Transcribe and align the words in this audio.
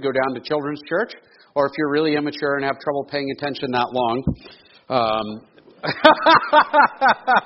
go 0.00 0.12
down 0.12 0.32
to 0.32 0.40
children's 0.40 0.80
church, 0.88 1.12
or 1.56 1.66
if 1.66 1.72
you're 1.76 1.90
really 1.90 2.14
immature 2.14 2.54
and 2.54 2.64
have 2.64 2.78
trouble 2.78 3.04
paying 3.10 3.28
attention 3.36 3.72
that 3.72 3.88
long. 3.92 4.22
Um, 4.88 5.40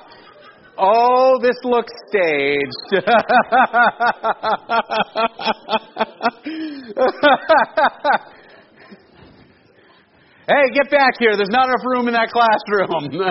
oh, 0.77 1.39
this 1.41 1.57
looks 1.63 1.91
staged. 2.09 2.61
hey, 10.47 10.69
get 10.75 10.91
back 10.91 11.13
here. 11.17 11.35
There's 11.35 11.49
not 11.49 11.69
enough 11.69 11.83
room 11.83 12.07
in 12.07 12.13
that 12.13 12.29
classroom. 12.29 13.19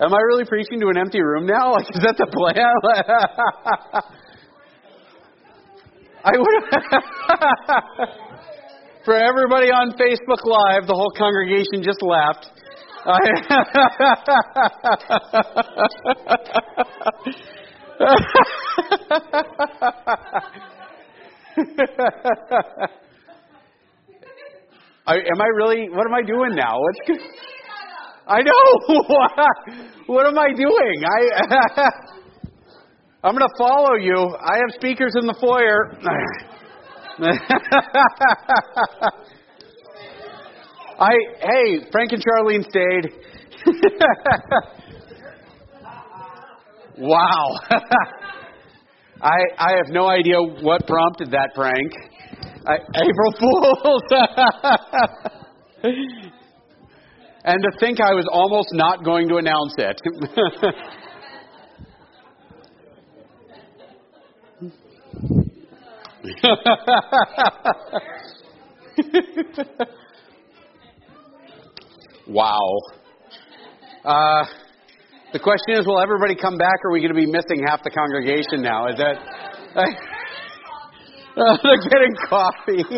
Am 0.00 0.14
I 0.14 0.20
really 0.28 0.44
preaching 0.44 0.78
to 0.78 0.86
an 0.86 0.98
empty 0.98 1.20
room 1.20 1.46
now? 1.46 1.72
Like, 1.72 1.90
is 1.90 2.00
that 2.04 2.16
the 2.16 2.28
plan? 2.30 2.76
I 6.26 6.32
would. 6.36 6.64
For 9.04 9.14
everybody 9.14 9.70
on 9.70 9.92
Facebook 9.92 10.44
Live, 10.44 10.88
the 10.88 10.94
whole 10.94 11.12
congregation 11.16 11.84
just 11.84 12.02
left. 12.02 12.50
I, 25.06 25.14
am 25.14 25.40
I 25.40 25.46
really? 25.54 25.88
What 25.90 26.08
am 26.08 26.14
I 26.14 26.22
doing 26.26 26.56
now? 26.56 26.80
What's? 26.80 26.98
I 28.26 28.42
know. 28.42 28.64
what 30.06 30.26
am 30.26 30.36
I 30.36 30.52
doing? 30.52 31.04
I. 31.06 31.28
I'm 33.26 33.34
going 33.34 33.42
to 33.42 33.58
follow 33.58 33.94
you. 33.94 34.36
I 34.38 34.58
have 34.58 34.70
speakers 34.76 35.14
in 35.20 35.26
the 35.26 35.34
foyer. 35.40 35.98
I 41.00 41.10
hey, 41.40 41.80
Frank 41.90 42.12
and 42.12 42.22
Charlene 42.22 42.62
stayed. 42.70 43.10
wow. 46.98 47.58
I 49.20 49.38
I 49.58 49.72
have 49.72 49.88
no 49.88 50.06
idea 50.06 50.40
what 50.40 50.86
prompted 50.86 51.32
that 51.32 51.52
prank. 51.56 51.92
I, 52.64 52.76
April 52.76 53.32
Fools. 53.40 54.02
and 57.42 57.60
to 57.60 57.72
think 57.80 58.00
I 58.00 58.14
was 58.14 58.28
almost 58.30 58.72
not 58.72 59.02
going 59.04 59.28
to 59.30 59.38
announce 59.38 59.74
it. 59.78 60.00
wow. 72.28 72.78
Uh, 74.04 74.44
the 75.32 75.38
question 75.38 75.78
is, 75.78 75.86
will 75.86 76.00
everybody 76.00 76.34
come 76.34 76.58
back, 76.58 76.84
or 76.84 76.90
are 76.90 76.92
we 76.92 77.00
going 77.00 77.14
to 77.14 77.14
be 77.14 77.24
missing 77.26 77.62
half 77.66 77.82
the 77.82 77.90
congregation 77.90 78.60
now? 78.62 78.88
Is 78.88 78.96
that? 78.96 79.16
Uh, 79.76 79.86
they're 81.62 81.76
getting 81.90 82.14
coffee. 82.28 82.84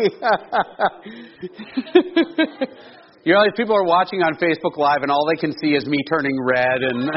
you 3.23 3.33
know, 3.33 3.43
these 3.43 3.53
people 3.57 3.75
are 3.75 3.85
watching 3.85 4.21
on 4.21 4.35
Facebook 4.35 4.77
Live, 4.77 5.01
and 5.01 5.11
all 5.11 5.27
they 5.27 5.35
can 5.39 5.53
see 5.61 5.75
is 5.75 5.85
me 5.85 5.97
turning 6.09 6.37
red 6.43 6.81
and. 6.81 7.11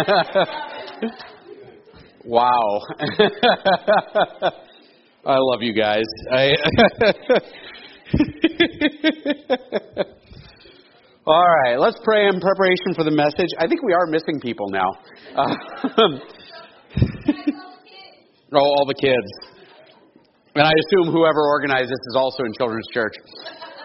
wow. 2.25 2.81
I 5.25 5.37
love 5.39 5.63
you 5.63 5.73
guys. 5.73 6.03
I 6.33 6.51
All 11.25 11.47
right, 11.65 11.79
let's 11.79 12.01
pray 12.03 12.27
in 12.27 12.41
preparation 12.41 12.95
for 12.97 13.05
the 13.05 13.13
message. 13.13 13.47
I 13.61 13.69
think 13.69 13.85
we 13.85 13.93
are 13.93 14.07
missing 14.07 14.41
people 14.41 14.69
now. 14.71 14.91
Uh, 15.37 15.55
oh, 18.53 18.59
all 18.59 18.85
the 18.85 18.95
kids. 19.01 19.31
And 20.57 20.67
I 20.67 20.73
assume 20.73 21.13
whoever 21.13 21.41
organized 21.41 21.89
this 21.89 22.01
is 22.09 22.17
also 22.17 22.43
in 22.43 22.53
children's 22.59 22.89
church. 22.93 23.15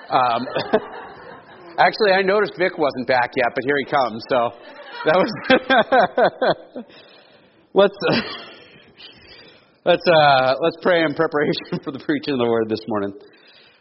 Um, 0.10 0.48
actually, 1.78 2.14
I 2.14 2.24
noticed 2.24 2.54
Vic 2.58 2.80
wasn't 2.80 3.08
back 3.08 3.30
yet, 3.38 3.54
but 3.54 3.64
here 3.64 3.78
he 3.78 3.86
comes. 3.86 4.24
So 4.28 4.50
that 5.06 5.16
was. 5.16 5.32
let's. 7.76 7.96
Let's 9.88 10.04
uh, 10.06 10.54
let's 10.62 10.76
pray 10.82 11.02
in 11.02 11.14
preparation 11.14 11.80
for 11.86 11.92
the 11.92 12.04
preaching 12.04 12.34
of 12.34 12.40
the 12.40 12.46
word 12.46 12.68
this 12.68 12.84
morning. 12.90 13.14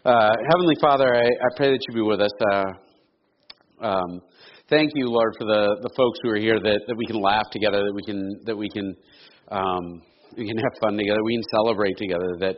Uh, 0.04 0.30
Heavenly 0.52 0.76
Father, 0.80 1.12
I, 1.12 1.26
I, 1.26 1.48
pray 1.56 1.72
that 1.72 1.80
you 1.88 1.94
be 1.96 2.00
with 2.00 2.20
us. 2.20 2.30
Uh, 2.52 3.84
um, 3.84 4.20
thank 4.70 4.92
you, 4.94 5.10
Lord, 5.10 5.34
for 5.36 5.46
the, 5.46 5.82
the 5.82 5.90
folks 5.96 6.20
who 6.22 6.30
are 6.30 6.38
here 6.38 6.60
that, 6.62 6.80
that 6.86 6.94
we 6.96 7.06
can 7.06 7.20
laugh 7.20 7.50
together, 7.50 7.82
that 7.82 7.92
we 7.92 8.02
can 8.06 8.40
that 8.44 8.56
we 8.56 8.68
can 8.68 8.94
um, 9.50 10.00
we 10.38 10.46
can 10.46 10.56
have 10.56 10.70
fun 10.80 10.96
together, 10.96 11.18
we 11.24 11.34
can 11.34 11.42
celebrate 11.56 11.96
together. 11.98 12.36
That 12.38 12.54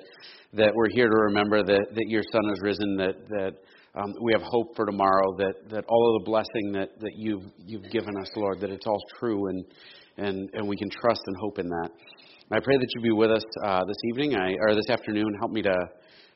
that 0.53 0.75
we're 0.75 0.91
here 0.93 1.09
to 1.09 1.17
remember 1.33 1.63
that, 1.63 1.87
that 1.95 2.05
your 2.07 2.25
Son 2.31 2.43
has 2.51 2.59
risen. 2.61 2.99
That 2.99 3.17
that 3.31 3.53
um, 3.99 4.13
we 4.21 4.35
have 4.35 4.43
hope 4.43 4.77
for 4.77 4.85
tomorrow. 4.85 5.35
That 5.39 5.55
that 5.71 5.85
all 5.89 6.17
of 6.17 6.21
the 6.21 6.27
blessing 6.29 6.73
that, 6.73 7.01
that 7.01 7.17
you've 7.17 7.49
you've 7.65 7.91
given 7.91 8.15
us, 8.21 8.29
Lord, 8.37 8.61
that 8.61 8.69
it's 8.69 8.87
all 8.87 9.01
true, 9.19 9.49
and 9.49 9.65
and 10.19 10.51
and 10.53 10.69
we 10.69 10.77
can 10.77 10.91
trust 11.01 11.23
and 11.25 11.37
hope 11.41 11.59
in 11.59 11.67
that. 11.67 11.91
I 12.51 12.61
pray 12.61 12.79
that 12.79 12.89
you 12.95 13.03
be 13.03 13.11
with 13.11 13.31
us 13.31 13.45
uh, 13.63 13.85
this 13.85 13.97
evening 14.11 14.35
I, 14.35 14.55
or 14.61 14.75
this 14.75 14.89
afternoon. 14.89 15.35
Help 15.39 15.53
me 15.53 15.61
to 15.61 15.77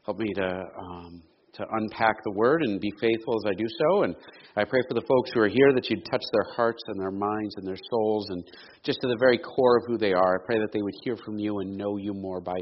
help 0.04 0.18
me 0.18 0.30
to 0.34 0.64
um, 0.78 1.22
to 1.54 1.64
unpack 1.72 2.22
the 2.24 2.32
word 2.32 2.62
and 2.62 2.78
be 2.80 2.92
faithful 3.00 3.34
as 3.36 3.50
I 3.50 3.54
do 3.54 3.64
so. 3.66 4.02
And 4.02 4.14
I 4.54 4.64
pray 4.64 4.80
for 4.88 4.92
the 4.92 5.00
folks 5.08 5.30
who 5.32 5.40
are 5.40 5.48
here 5.48 5.72
that 5.74 5.88
you'd 5.88 6.04
touch 6.04 6.20
their 6.32 6.54
hearts 6.54 6.82
and 6.88 7.00
their 7.00 7.10
minds 7.10 7.54
and 7.56 7.66
their 7.66 7.78
souls 7.90 8.28
and 8.28 8.44
just 8.84 9.00
to 9.00 9.08
the 9.08 9.16
very 9.20 9.38
core 9.38 9.78
of 9.78 9.84
who 9.86 9.96
they 9.96 10.12
are. 10.12 10.34
I 10.36 10.44
pray 10.44 10.58
that 10.58 10.70
they 10.70 10.82
would 10.82 10.94
hear 11.02 11.16
from 11.24 11.38
you 11.38 11.60
and 11.60 11.78
know 11.78 11.96
you 11.96 12.12
more 12.12 12.42
by 12.42 12.58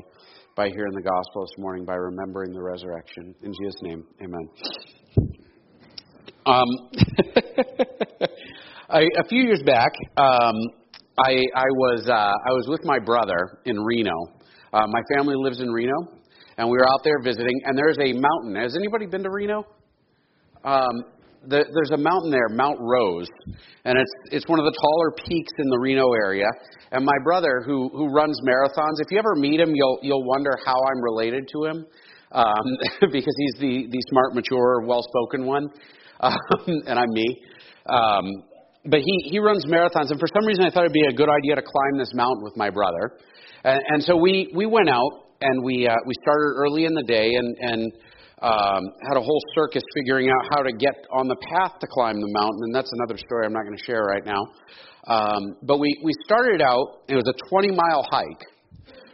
by 0.55 0.69
hearing 0.69 0.93
the 0.95 1.03
gospel 1.03 1.43
this 1.43 1.59
morning, 1.59 1.85
by 1.85 1.95
remembering 1.95 2.53
the 2.53 2.63
resurrection. 2.63 3.35
In 3.43 3.53
Jesus' 3.53 3.83
name, 3.83 4.05
Amen. 4.23 4.49
Um, 6.47 6.69
a 8.91 9.25
few 9.29 9.43
years 9.43 9.63
back, 9.65 9.91
um, 10.17 10.55
I, 11.19 11.33
I 11.55 11.69
was 11.69 12.09
uh, 12.09 12.13
I 12.13 12.53
was 12.53 12.67
with 12.69 12.81
my 12.85 12.99
brother 12.99 13.59
in 13.65 13.79
Reno. 13.79 14.15
Uh, 14.73 14.87
my 14.87 15.03
family 15.17 15.35
lives 15.37 15.61
in 15.61 15.69
Reno, 15.71 15.93
and 16.57 16.69
we 16.69 16.77
were 16.77 16.89
out 16.89 17.01
there 17.05 17.21
visiting. 17.23 17.61
And 17.65 17.77
there's 17.77 17.99
a 17.99 18.13
mountain. 18.13 18.55
Has 18.57 18.77
anybody 18.77 19.07
been 19.07 19.23
to 19.25 19.31
Reno? 19.31 19.65
Um, 20.65 21.05
the, 21.49 21.65
there's 21.73 21.91
a 21.93 21.97
mountain 21.97 22.31
there, 22.31 22.49
Mount 22.51 22.79
Rose, 22.81 23.29
and 23.85 23.99
it's 23.99 24.13
it's 24.31 24.49
one 24.49 24.59
of 24.59 24.67
the 24.67 24.77
taller 24.81 25.11
peaks 25.27 25.53
in 25.59 25.69
the 25.71 25.79
Reno 25.79 26.13
area. 26.25 26.47
And 26.93 27.05
my 27.05 27.17
brother, 27.25 27.63
who 27.65 27.89
who 27.89 28.09
runs 28.13 28.39
marathons, 28.45 29.01
if 29.01 29.11
you 29.11 29.19
ever 29.19 29.35
meet 29.37 29.61
him, 29.61 29.73
you'll 29.75 29.99
you'll 30.03 30.25
wonder 30.25 30.53
how 30.65 30.75
I'm 30.75 31.03
related 31.03 31.49
to 31.53 31.65
him, 31.65 31.87
um, 32.33 32.67
because 33.13 33.35
he's 33.39 33.61
the 33.61 33.89
the 33.91 34.03
smart, 34.11 34.35
mature, 34.35 34.87
well-spoken 34.87 35.47
one, 35.47 35.69
um, 36.21 36.35
and 36.87 36.99
I'm 36.99 37.11
me. 37.11 37.43
Um, 37.89 38.25
but 38.85 39.01
he, 39.01 39.31
he 39.31 39.39
runs 39.39 39.67
marathons, 39.67 40.11
and 40.11 40.19
for 40.19 40.29
some 40.33 40.47
reason 40.47 40.65
I 40.65 40.71
thought 40.71 40.85
it'd 40.85 40.93
be 40.93 41.07
a 41.09 41.17
good 41.17 41.29
idea 41.29 41.57
to 41.57 41.63
climb 41.63 41.99
this 41.99 42.13
mountain 42.15 42.43
with 42.43 42.57
my 42.57 42.71
brother. 42.71 43.19
And, 43.65 43.81
and 43.89 44.03
so 44.03 44.17
we, 44.17 44.51
we 44.55 44.67
went 44.67 44.89
out 44.89 45.29
and 45.41 45.63
we, 45.63 45.87
uh, 45.87 45.95
we 46.07 46.15
started 46.23 46.55
early 46.57 46.85
in 46.85 46.95
the 46.95 47.03
day 47.03 47.35
and, 47.35 47.57
and 47.61 47.93
um, 48.43 48.83
had 49.09 49.17
a 49.17 49.21
whole 49.21 49.41
circus 49.55 49.83
figuring 49.95 50.31
out 50.31 50.49
how 50.51 50.63
to 50.63 50.73
get 50.73 50.95
on 51.13 51.29
the 51.29 51.37
path 51.53 51.73
to 51.81 51.87
climb 51.87 52.21
the 52.21 52.29
mountain. 52.33 52.61
And 52.65 52.75
that's 52.75 52.91
another 52.93 53.19
story 53.19 53.45
I'm 53.45 53.53
not 53.53 53.65
going 53.65 53.77
to 53.77 53.85
share 53.85 54.03
right 54.03 54.25
now. 54.25 54.41
Um, 55.07 55.57
but 55.63 55.79
we, 55.79 56.01
we 56.03 56.13
started 56.25 56.63
out, 56.63 57.05
it 57.09 57.17
was 57.17 57.29
a 57.29 57.37
20 57.49 57.69
mile 57.73 58.07
hike, 58.11 58.45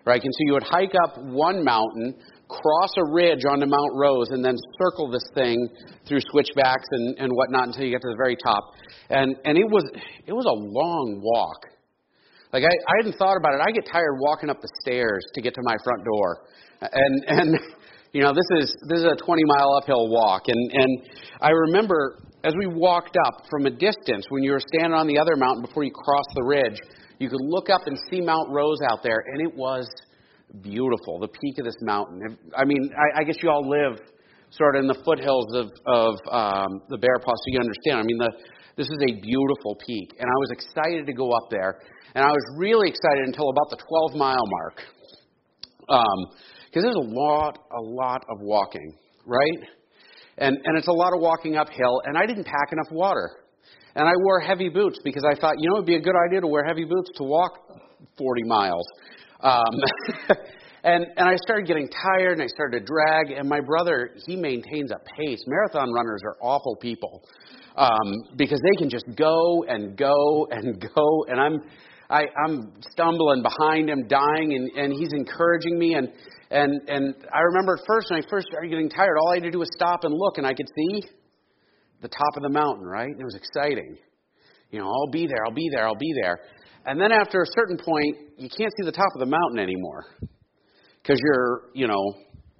right? 0.04 0.22
And 0.22 0.32
so 0.32 0.38
you 0.46 0.52
would 0.54 0.62
hike 0.62 0.94
up 1.04 1.18
one 1.18 1.64
mountain 1.64 2.14
cross 2.48 2.90
a 2.96 3.04
ridge 3.12 3.44
onto 3.44 3.66
Mount 3.66 3.92
Rose 3.94 4.30
and 4.30 4.44
then 4.44 4.54
circle 4.78 5.10
this 5.10 5.24
thing 5.34 5.68
through 6.06 6.20
switchbacks 6.30 6.86
and, 6.90 7.18
and 7.18 7.32
whatnot 7.32 7.68
until 7.68 7.84
you 7.84 7.90
get 7.90 8.00
to 8.02 8.08
the 8.08 8.16
very 8.16 8.36
top. 8.36 8.62
And 9.10 9.36
and 9.44 9.56
it 9.58 9.68
was 9.68 9.84
it 10.26 10.32
was 10.32 10.46
a 10.46 10.56
long 10.56 11.20
walk. 11.22 11.66
Like 12.52 12.64
I, 12.64 12.68
I 12.68 12.92
hadn't 12.98 13.18
thought 13.18 13.36
about 13.36 13.54
it. 13.54 13.60
I 13.60 13.70
get 13.72 13.86
tired 13.90 14.18
walking 14.18 14.50
up 14.50 14.60
the 14.60 14.70
stairs 14.82 15.24
to 15.34 15.42
get 15.42 15.54
to 15.54 15.60
my 15.62 15.76
front 15.84 16.04
door. 16.04 16.42
And 16.80 17.24
and 17.26 17.60
you 18.12 18.22
know, 18.22 18.32
this 18.32 18.62
is 18.62 18.74
this 18.88 19.00
is 19.00 19.06
a 19.06 19.16
20 19.16 19.42
mile 19.44 19.78
uphill 19.80 20.08
walk. 20.08 20.48
And 20.48 20.70
and 20.72 21.08
I 21.40 21.50
remember 21.50 22.18
as 22.44 22.54
we 22.58 22.66
walked 22.66 23.16
up 23.26 23.44
from 23.50 23.66
a 23.66 23.70
distance 23.70 24.26
when 24.30 24.42
you 24.42 24.52
were 24.52 24.62
standing 24.74 24.92
on 24.92 25.06
the 25.06 25.18
other 25.18 25.36
mountain 25.36 25.62
before 25.62 25.82
you 25.82 25.90
crossed 25.90 26.30
the 26.34 26.44
ridge, 26.44 26.78
you 27.18 27.28
could 27.28 27.40
look 27.42 27.70
up 27.70 27.82
and 27.86 27.98
see 28.10 28.20
Mount 28.20 28.50
Rose 28.50 28.78
out 28.90 29.02
there, 29.02 29.24
and 29.32 29.46
it 29.46 29.54
was 29.54 29.88
beautiful, 30.62 31.18
the 31.18 31.28
peak 31.28 31.58
of 31.58 31.64
this 31.64 31.76
mountain. 31.80 32.38
I 32.56 32.64
mean, 32.64 32.90
I, 32.94 33.20
I 33.20 33.24
guess 33.24 33.36
you 33.42 33.50
all 33.50 33.68
live 33.68 33.98
sort 34.50 34.76
of 34.76 34.82
in 34.82 34.86
the 34.86 34.94
foothills 35.04 35.54
of, 35.54 35.66
of 35.86 36.14
um, 36.30 36.82
the 36.88 36.98
Bear 36.98 37.18
Paw, 37.18 37.32
so 37.32 37.46
you 37.46 37.58
understand. 37.58 37.98
I 37.98 38.02
mean, 38.02 38.18
the, 38.18 38.30
this 38.76 38.86
is 38.86 38.98
a 39.08 39.20
beautiful 39.20 39.74
peak, 39.86 40.12
and 40.18 40.28
I 40.28 40.36
was 40.38 40.50
excited 40.52 41.06
to 41.06 41.12
go 41.14 41.30
up 41.32 41.48
there, 41.50 41.80
and 42.14 42.22
I 42.22 42.28
was 42.28 42.44
really 42.58 42.88
excited 42.88 43.24
until 43.24 43.48
about 43.48 43.70
the 43.70 43.78
12 44.10 44.18
mile 44.18 44.46
mark. 44.46 44.82
Um, 45.88 46.36
Because 46.66 46.82
there's 46.82 46.96
a 46.96 47.08
lot, 47.08 47.58
a 47.72 47.80
lot 47.80 48.22
of 48.28 48.38
walking, 48.40 48.92
right? 49.24 49.60
And, 50.36 50.58
and 50.62 50.76
it's 50.76 50.88
a 50.88 50.92
lot 50.92 51.14
of 51.14 51.22
walking 51.22 51.56
uphill, 51.56 52.02
and 52.04 52.18
I 52.18 52.26
didn't 52.26 52.44
pack 52.44 52.72
enough 52.72 52.92
water. 52.92 53.30
And 53.94 54.06
I 54.06 54.12
wore 54.24 54.40
heavy 54.40 54.68
boots 54.68 55.00
because 55.02 55.24
I 55.24 55.34
thought, 55.40 55.54
you 55.58 55.70
know, 55.70 55.76
it'd 55.76 55.86
be 55.86 55.94
a 55.94 56.02
good 56.02 56.16
idea 56.28 56.42
to 56.42 56.46
wear 56.46 56.62
heavy 56.66 56.84
boots 56.84 57.08
to 57.16 57.24
walk 57.24 57.52
40 58.18 58.42
miles. 58.44 58.86
Um, 59.40 59.74
and, 60.84 61.06
and 61.16 61.26
I 61.26 61.36
started 61.36 61.66
getting 61.66 61.88
tired, 61.88 62.34
and 62.34 62.42
I 62.42 62.46
started 62.48 62.80
to 62.80 62.84
drag, 62.84 63.30
and 63.30 63.48
my 63.48 63.60
brother, 63.60 64.10
he 64.26 64.36
maintains 64.36 64.90
a 64.90 64.98
pace. 65.16 65.42
Marathon 65.46 65.90
runners 65.94 66.20
are 66.26 66.36
awful 66.42 66.76
people 66.76 67.22
um, 67.76 68.14
because 68.36 68.60
they 68.60 68.76
can 68.78 68.90
just 68.90 69.04
go 69.16 69.64
and 69.68 69.96
go 69.96 70.48
and 70.50 70.80
go, 70.94 71.24
and 71.28 71.40
I'm 71.40 71.60
I, 72.08 72.26
I'm 72.46 72.72
stumbling 72.92 73.42
behind 73.42 73.90
him, 73.90 74.06
dying, 74.06 74.54
and, 74.54 74.70
and 74.78 74.92
he's 74.92 75.12
encouraging 75.12 75.78
me. 75.78 75.94
And, 75.94 76.08
and, 76.50 76.88
and 76.88 77.14
I 77.34 77.40
remember 77.40 77.74
at 77.74 77.86
first, 77.86 78.10
when 78.10 78.22
I 78.22 78.30
first 78.30 78.46
started 78.48 78.68
getting 78.68 78.88
tired, 78.88 79.16
all 79.20 79.32
I 79.32 79.36
had 79.36 79.42
to 79.42 79.50
do 79.50 79.58
was 79.58 79.68
stop 79.74 80.04
and 80.04 80.14
look, 80.14 80.38
and 80.38 80.46
I 80.46 80.54
could 80.54 80.68
see 80.76 81.08
the 82.02 82.08
top 82.08 82.36
of 82.36 82.42
the 82.42 82.48
mountain, 82.48 82.86
right? 82.86 83.08
And 83.08 83.20
it 83.20 83.24
was 83.24 83.34
exciting. 83.34 83.96
You 84.70 84.80
know, 84.80 84.86
I'll 84.86 85.10
be 85.10 85.26
there, 85.26 85.44
I'll 85.44 85.54
be 85.54 85.68
there, 85.72 85.86
I'll 85.86 85.98
be 85.98 86.14
there. 86.22 86.38
And 86.86 87.00
then 87.00 87.10
after 87.10 87.42
a 87.42 87.46
certain 87.46 87.78
point, 87.78 88.16
you 88.38 88.48
can't 88.48 88.72
see 88.78 88.84
the 88.84 88.92
top 88.92 89.08
of 89.14 89.20
the 89.20 89.26
mountain 89.26 89.58
anymore 89.58 90.04
because 91.02 91.20
you're, 91.22 91.70
you 91.74 91.88
know, 91.88 92.14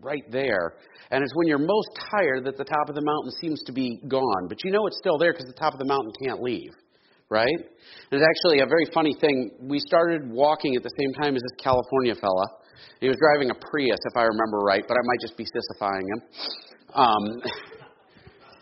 right 0.06 0.25
there. 0.31 0.75
And 1.11 1.23
it's 1.23 1.32
when 1.35 1.49
you're 1.49 1.58
most 1.58 1.91
tired 2.11 2.44
that 2.44 2.56
the 2.56 2.64
top 2.64 2.88
of 2.88 2.94
the 2.94 3.03
mountain 3.03 3.32
seems 3.41 3.62
to 3.64 3.73
be 3.73 4.00
gone. 4.08 4.47
But 4.49 4.62
you 4.64 4.70
know 4.70 4.87
it's 4.87 4.99
still 4.99 5.19
there 5.19 5.32
because 5.32 5.47
the 5.47 5.58
top 5.58 5.73
of 5.73 5.79
the 5.79 5.85
mountain 5.85 6.12
can't 6.23 6.41
leave 6.41 6.70
right? 7.29 7.49
And 7.49 8.12
it's 8.12 8.23
actually 8.23 8.61
a 8.61 8.67
very 8.67 8.87
funny 8.94 9.14
thing. 9.20 9.50
We 9.61 9.81
started 9.81 10.31
walking 10.31 10.76
at 10.76 10.82
the 10.82 10.91
same 10.99 11.12
time 11.14 11.35
as 11.35 11.43
this 11.43 11.53
California 11.62 12.14
fella. 12.14 12.47
He 13.00 13.08
was 13.08 13.17
driving 13.20 13.50
a 13.50 13.55
Prius, 13.70 13.99
if 14.05 14.17
I 14.17 14.23
remember 14.23 14.58
right, 14.58 14.85
but 14.87 14.94
I 14.94 15.03
might 15.05 15.20
just 15.20 15.37
be 15.37 15.44
sissifying 15.44 16.06
him. 16.12 16.23
Um, 16.94 17.43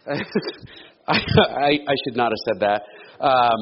I, 1.07 1.15
I, 1.17 1.71
I, 1.87 1.95
should 2.05 2.17
not 2.17 2.33
have 2.33 2.39
said 2.47 2.61
that. 2.61 2.83
Um, 3.25 3.61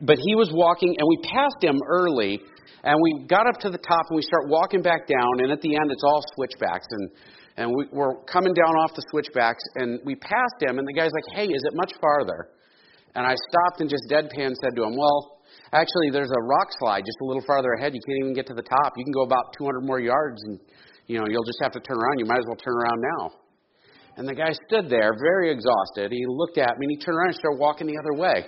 but 0.00 0.18
he 0.18 0.34
was 0.34 0.50
walking, 0.52 0.94
and 0.98 1.08
we 1.08 1.18
passed 1.32 1.62
him 1.62 1.80
early, 1.88 2.40
and 2.86 2.94
we 3.02 3.26
got 3.26 3.50
up 3.50 3.58
to 3.66 3.70
the 3.70 3.82
top, 3.82 4.04
and 4.08 4.16
we 4.16 4.22
start 4.22 4.46
walking 4.46 4.80
back 4.80 5.10
down, 5.10 5.42
and 5.42 5.50
at 5.50 5.60
the 5.60 5.74
end, 5.74 5.90
it's 5.90 6.04
all 6.06 6.22
switchbacks. 6.38 6.86
And, 6.90 7.10
and 7.58 7.66
we, 7.74 7.90
we're 7.90 8.22
coming 8.30 8.54
down 8.54 8.78
off 8.78 8.94
the 8.94 9.02
switchbacks, 9.10 9.62
and 9.74 9.98
we 10.06 10.14
passed 10.14 10.62
him, 10.62 10.78
and 10.78 10.86
the 10.86 10.94
guy's 10.94 11.10
like, 11.10 11.26
hey, 11.34 11.50
is 11.50 11.62
it 11.66 11.74
much 11.74 11.92
farther? 12.00 12.54
And 13.16 13.24
I 13.24 13.34
stopped 13.48 13.80
and 13.80 13.88
just 13.88 14.04
deadpan 14.12 14.52
said 14.60 14.76
to 14.76 14.84
him, 14.84 14.94
Well, 14.94 15.40
actually, 15.72 16.12
there's 16.12 16.30
a 16.30 16.42
rock 16.44 16.68
slide 16.78 17.00
just 17.00 17.16
a 17.22 17.24
little 17.24 17.42
farther 17.46 17.72
ahead. 17.72 17.94
You 17.94 18.00
can't 18.06 18.20
even 18.20 18.34
get 18.34 18.46
to 18.48 18.54
the 18.54 18.62
top. 18.62 18.92
You 18.94 19.04
can 19.04 19.12
go 19.12 19.24
about 19.24 19.56
200 19.56 19.80
more 19.80 19.98
yards, 19.98 20.36
and 20.44 20.60
you 21.06 21.18
know 21.18 21.24
you'll 21.26 21.48
just 21.48 21.58
have 21.62 21.72
to 21.72 21.80
turn 21.80 21.96
around. 21.96 22.18
You 22.18 22.26
might 22.26 22.38
as 22.38 22.44
well 22.46 22.60
turn 22.60 22.76
around 22.76 23.00
now. 23.16 23.32
And 24.18 24.28
the 24.28 24.34
guy 24.34 24.52
stood 24.68 24.88
there, 24.88 25.12
very 25.16 25.50
exhausted. 25.50 26.12
He 26.12 26.24
looked 26.28 26.58
at 26.58 26.78
me, 26.78 26.86
and 26.86 26.90
he 26.90 26.98
turned 27.04 27.16
around 27.16 27.28
and 27.28 27.36
started 27.36 27.58
walking 27.58 27.86
the 27.86 27.96
other 27.96 28.20
way. 28.20 28.46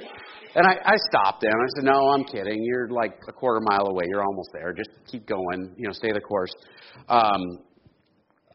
and 0.54 0.66
I, 0.66 0.74
I 0.84 0.96
stopped 1.10 1.44
him. 1.44 1.52
I 1.52 1.66
said, 1.76 1.84
"No, 1.84 2.08
I'm 2.10 2.24
kidding. 2.24 2.62
You're 2.62 2.88
like 2.88 3.18
a 3.28 3.32
quarter 3.32 3.60
mile 3.60 3.86
away. 3.86 4.04
You're 4.08 4.24
almost 4.24 4.50
there. 4.52 4.72
Just 4.72 4.90
keep 5.10 5.26
going. 5.26 5.74
You 5.76 5.86
know, 5.86 5.92
stay 5.92 6.12
the 6.12 6.20
course." 6.20 6.52
Um, 7.08 7.40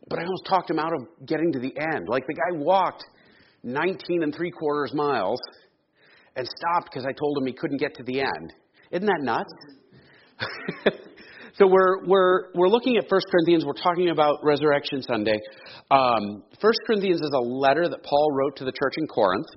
but 0.10 0.20
I 0.20 0.24
almost 0.24 0.46
talked 0.48 0.70
him 0.70 0.80
out 0.80 0.94
of 0.94 1.26
getting 1.26 1.52
to 1.54 1.60
the 1.60 1.74
end. 1.80 2.08
Like 2.08 2.28
the 2.28 2.34
guy 2.34 2.58
walked 2.58 3.04
19 3.64 4.24
and 4.24 4.36
three 4.36 4.52
quarters 4.52 4.94
miles 4.94 5.40
and 6.36 6.48
stopped 6.48 6.92
because 6.92 7.06
I 7.06 7.12
told 7.12 7.38
him 7.38 7.48
he 7.48 7.54
couldn't 7.54 7.78
get 7.78 7.96
to 7.96 8.04
the 8.04 8.22
end. 8.22 8.54
Isn't 8.92 9.08
that 9.08 9.22
nuts? 9.22 9.54
so 11.58 11.68
we're, 11.68 12.06
we're, 12.06 12.52
we're 12.54 12.68
looking 12.68 12.98
at 12.98 13.10
1 13.10 13.22
Corinthians. 13.32 13.66
We're 13.66 13.82
talking 13.82 14.10
about 14.10 14.40
Resurrection 14.44 15.02
Sunday. 15.02 15.40
Um, 15.90 16.44
1 16.60 16.74
Corinthians 16.86 17.22
is 17.22 17.32
a 17.34 17.40
letter 17.40 17.88
that 17.88 18.04
Paul 18.04 18.28
wrote 18.34 18.58
to 18.58 18.66
the 18.66 18.74
church 18.74 18.96
in 18.98 19.08
Corinth. 19.08 19.48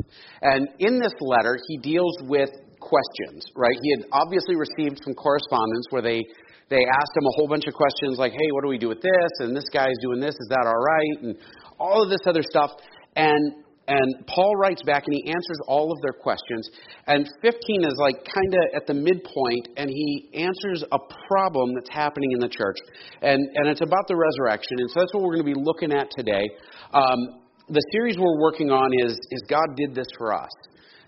And 0.42 0.68
in 0.78 1.00
this 1.00 1.12
letter, 1.20 1.58
he 1.66 1.78
deals 1.78 2.16
with 2.22 2.50
questions, 2.78 3.44
right? 3.56 3.74
He 3.82 3.90
had 3.98 4.06
obviously 4.12 4.54
received 4.54 5.00
some 5.04 5.14
correspondence 5.14 5.86
where 5.90 6.02
they 6.02 6.24
they 6.70 6.84
asked 6.84 7.16
him 7.16 7.24
a 7.24 7.34
whole 7.36 7.48
bunch 7.48 7.64
of 7.66 7.72
questions 7.72 8.18
like, 8.18 8.32
hey, 8.32 8.48
what 8.52 8.62
do 8.62 8.68
we 8.68 8.76
do 8.76 8.88
with 8.88 9.00
this? 9.00 9.30
And 9.40 9.56
this 9.56 9.64
guy's 9.72 9.96
doing 10.02 10.20
this. 10.20 10.34
Is 10.34 10.48
that 10.50 10.66
all 10.66 10.76
right? 10.76 11.22
And 11.22 11.36
all 11.80 12.02
of 12.02 12.10
this 12.10 12.20
other 12.26 12.42
stuff. 12.42 12.72
And 13.16 13.64
and 13.88 14.26
Paul 14.26 14.54
writes 14.56 14.82
back 14.82 15.04
and 15.06 15.16
he 15.16 15.30
answers 15.30 15.58
all 15.66 15.90
of 15.90 15.98
their 16.02 16.12
questions. 16.12 16.68
And 17.06 17.26
15 17.40 17.84
is 17.84 17.94
like 17.98 18.16
kind 18.16 18.54
of 18.54 18.76
at 18.76 18.86
the 18.86 18.92
midpoint, 18.92 19.68
and 19.76 19.88
he 19.88 20.28
answers 20.34 20.84
a 20.92 20.98
problem 21.26 21.74
that's 21.74 21.90
happening 21.90 22.32
in 22.32 22.38
the 22.38 22.48
church. 22.48 22.76
And, 23.22 23.40
and 23.54 23.66
it's 23.66 23.80
about 23.80 24.06
the 24.06 24.16
resurrection. 24.16 24.76
And 24.78 24.90
so 24.90 25.00
that's 25.00 25.14
what 25.14 25.22
we're 25.22 25.36
going 25.40 25.46
to 25.46 25.54
be 25.54 25.60
looking 25.60 25.92
at 25.92 26.08
today. 26.16 26.44
Um, 26.92 27.40
the 27.68 27.82
series 27.92 28.16
we're 28.18 28.40
working 28.40 28.70
on 28.70 28.90
is, 29.04 29.18
is 29.30 29.42
God 29.48 29.74
Did 29.76 29.94
This 29.94 30.06
For 30.18 30.34
Us. 30.34 30.50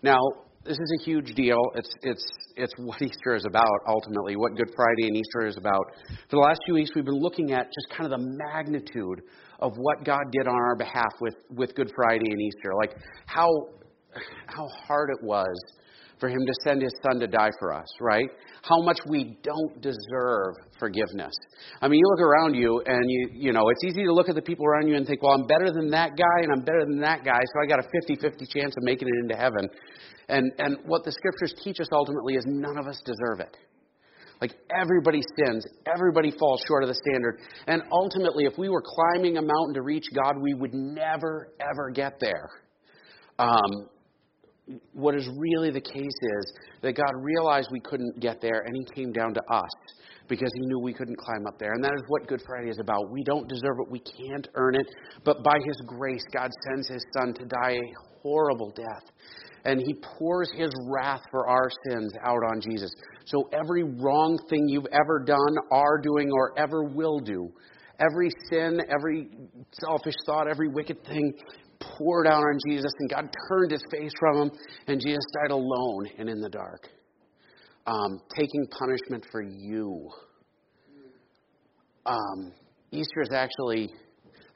Now, 0.02 0.18
this 0.64 0.76
is 0.76 1.00
a 1.00 1.04
huge 1.04 1.34
deal. 1.34 1.60
It's, 1.74 1.92
it's, 2.02 2.24
it's 2.56 2.72
what 2.78 3.00
Easter 3.02 3.34
is 3.34 3.44
about, 3.46 3.78
ultimately, 3.86 4.36
what 4.36 4.56
Good 4.56 4.70
Friday 4.74 5.06
and 5.06 5.16
Easter 5.16 5.46
is 5.46 5.56
about. 5.56 5.84
For 6.28 6.36
the 6.36 6.42
last 6.42 6.60
few 6.64 6.74
weeks, 6.74 6.90
we've 6.94 7.04
been 7.04 7.20
looking 7.20 7.52
at 7.52 7.66
just 7.66 7.96
kind 7.96 8.10
of 8.10 8.18
the 8.18 8.26
magnitude 8.54 9.22
of 9.60 9.72
what 9.76 10.04
God 10.04 10.24
did 10.32 10.46
on 10.46 10.54
our 10.54 10.76
behalf 10.76 11.12
with, 11.20 11.34
with 11.50 11.74
Good 11.74 11.90
Friday 11.94 12.30
and 12.30 12.40
Easter. 12.40 12.72
Like 12.76 12.96
how, 13.26 13.48
how 14.46 14.66
hard 14.86 15.10
it 15.10 15.24
was 15.24 15.56
for 16.20 16.28
him 16.28 16.40
to 16.46 16.52
send 16.64 16.82
his 16.82 16.92
son 17.02 17.18
to 17.18 17.26
die 17.26 17.50
for 17.58 17.72
us, 17.72 17.88
right? 18.00 18.28
How 18.62 18.82
much 18.82 18.98
we 19.08 19.38
don't 19.42 19.80
deserve 19.80 20.54
forgiveness. 20.78 21.32
I 21.80 21.88
mean, 21.88 21.98
you 21.98 22.04
look 22.06 22.20
around 22.20 22.54
you 22.54 22.82
and 22.84 23.10
you, 23.10 23.28
you 23.32 23.52
know, 23.52 23.68
it's 23.70 23.82
easy 23.84 24.04
to 24.04 24.12
look 24.12 24.28
at 24.28 24.34
the 24.34 24.42
people 24.42 24.66
around 24.66 24.86
you 24.88 24.96
and 24.96 25.06
think, 25.06 25.22
well, 25.22 25.32
I'm 25.32 25.46
better 25.46 25.72
than 25.72 25.90
that 25.90 26.10
guy 26.16 26.42
and 26.42 26.52
I'm 26.52 26.64
better 26.64 26.84
than 26.84 27.00
that 27.00 27.24
guy, 27.24 27.40
so 27.40 27.62
I 27.62 27.66
got 27.66 27.78
a 27.78 27.88
50-50 28.12 28.48
chance 28.50 28.74
of 28.76 28.82
making 28.82 29.08
it 29.08 29.14
into 29.22 29.36
heaven. 29.36 29.68
And, 30.28 30.52
and 30.58 30.76
what 30.86 31.04
the 31.04 31.12
scriptures 31.12 31.54
teach 31.64 31.80
us 31.80 31.88
ultimately 31.92 32.34
is 32.34 32.44
none 32.46 32.78
of 32.78 32.86
us 32.86 33.00
deserve 33.04 33.40
it. 33.40 33.56
Like 34.40 34.54
everybody 34.74 35.20
sins, 35.36 35.64
everybody 35.86 36.30
falls 36.30 36.62
short 36.66 36.82
of 36.82 36.88
the 36.88 36.94
standard. 36.94 37.40
And 37.66 37.82
ultimately, 37.92 38.44
if 38.44 38.56
we 38.56 38.68
were 38.68 38.82
climbing 38.82 39.36
a 39.36 39.42
mountain 39.42 39.74
to 39.74 39.82
reach 39.82 40.06
God, 40.14 40.36
we 40.40 40.54
would 40.54 40.72
never, 40.72 41.52
ever 41.60 41.90
get 41.90 42.18
there. 42.20 42.48
Um, 43.38 43.88
what 44.92 45.14
is 45.14 45.28
really 45.36 45.70
the 45.70 45.80
case 45.80 45.94
is 46.38 46.52
that 46.82 46.92
God 46.92 47.12
realized 47.16 47.68
we 47.72 47.80
couldn't 47.80 48.20
get 48.20 48.40
there 48.40 48.62
and 48.66 48.76
He 48.76 48.94
came 48.94 49.12
down 49.12 49.34
to 49.34 49.40
us 49.50 49.70
because 50.28 50.50
He 50.54 50.66
knew 50.66 50.78
we 50.80 50.94
couldn't 50.94 51.18
climb 51.18 51.46
up 51.46 51.58
there. 51.58 51.72
And 51.72 51.82
that 51.84 51.94
is 51.94 52.02
what 52.08 52.26
Good 52.26 52.42
Friday 52.46 52.70
is 52.70 52.78
about. 52.78 53.10
We 53.10 53.22
don't 53.24 53.48
deserve 53.48 53.76
it, 53.80 53.90
we 53.90 54.00
can't 54.00 54.48
earn 54.54 54.74
it, 54.74 54.86
but 55.24 55.42
by 55.42 55.58
His 55.64 55.82
grace, 55.86 56.24
God 56.32 56.50
sends 56.68 56.88
His 56.88 57.04
Son 57.18 57.34
to 57.34 57.44
die 57.44 57.72
a 57.72 58.22
horrible 58.22 58.72
death 58.76 59.10
and 59.64 59.80
he 59.80 59.94
pours 60.18 60.50
his 60.56 60.70
wrath 60.86 61.20
for 61.30 61.48
our 61.48 61.68
sins 61.86 62.12
out 62.24 62.42
on 62.50 62.60
Jesus. 62.60 62.90
So 63.26 63.48
every 63.52 63.82
wrong 63.82 64.38
thing 64.48 64.68
you've 64.68 64.86
ever 64.92 65.22
done, 65.24 65.56
are 65.70 65.98
doing, 65.98 66.30
or 66.32 66.58
ever 66.58 66.84
will 66.84 67.20
do, 67.20 67.50
every 68.00 68.30
sin, 68.50 68.80
every 68.90 69.28
selfish 69.72 70.14
thought, 70.26 70.48
every 70.48 70.68
wicked 70.68 71.04
thing 71.04 71.32
poured 71.80 72.26
out 72.26 72.42
on 72.42 72.58
Jesus, 72.68 72.92
and 73.00 73.10
God 73.10 73.28
turned 73.48 73.70
his 73.70 73.82
face 73.90 74.12
from 74.18 74.42
him, 74.42 74.50
and 74.86 75.00
Jesus 75.00 75.24
died 75.42 75.50
alone 75.50 76.08
and 76.18 76.28
in 76.28 76.40
the 76.40 76.48
dark, 76.48 76.88
um, 77.86 78.20
taking 78.36 78.66
punishment 78.78 79.24
for 79.30 79.42
you. 79.42 80.08
Um, 82.06 82.52
Easter 82.92 83.22
is 83.22 83.30
actually, 83.32 83.88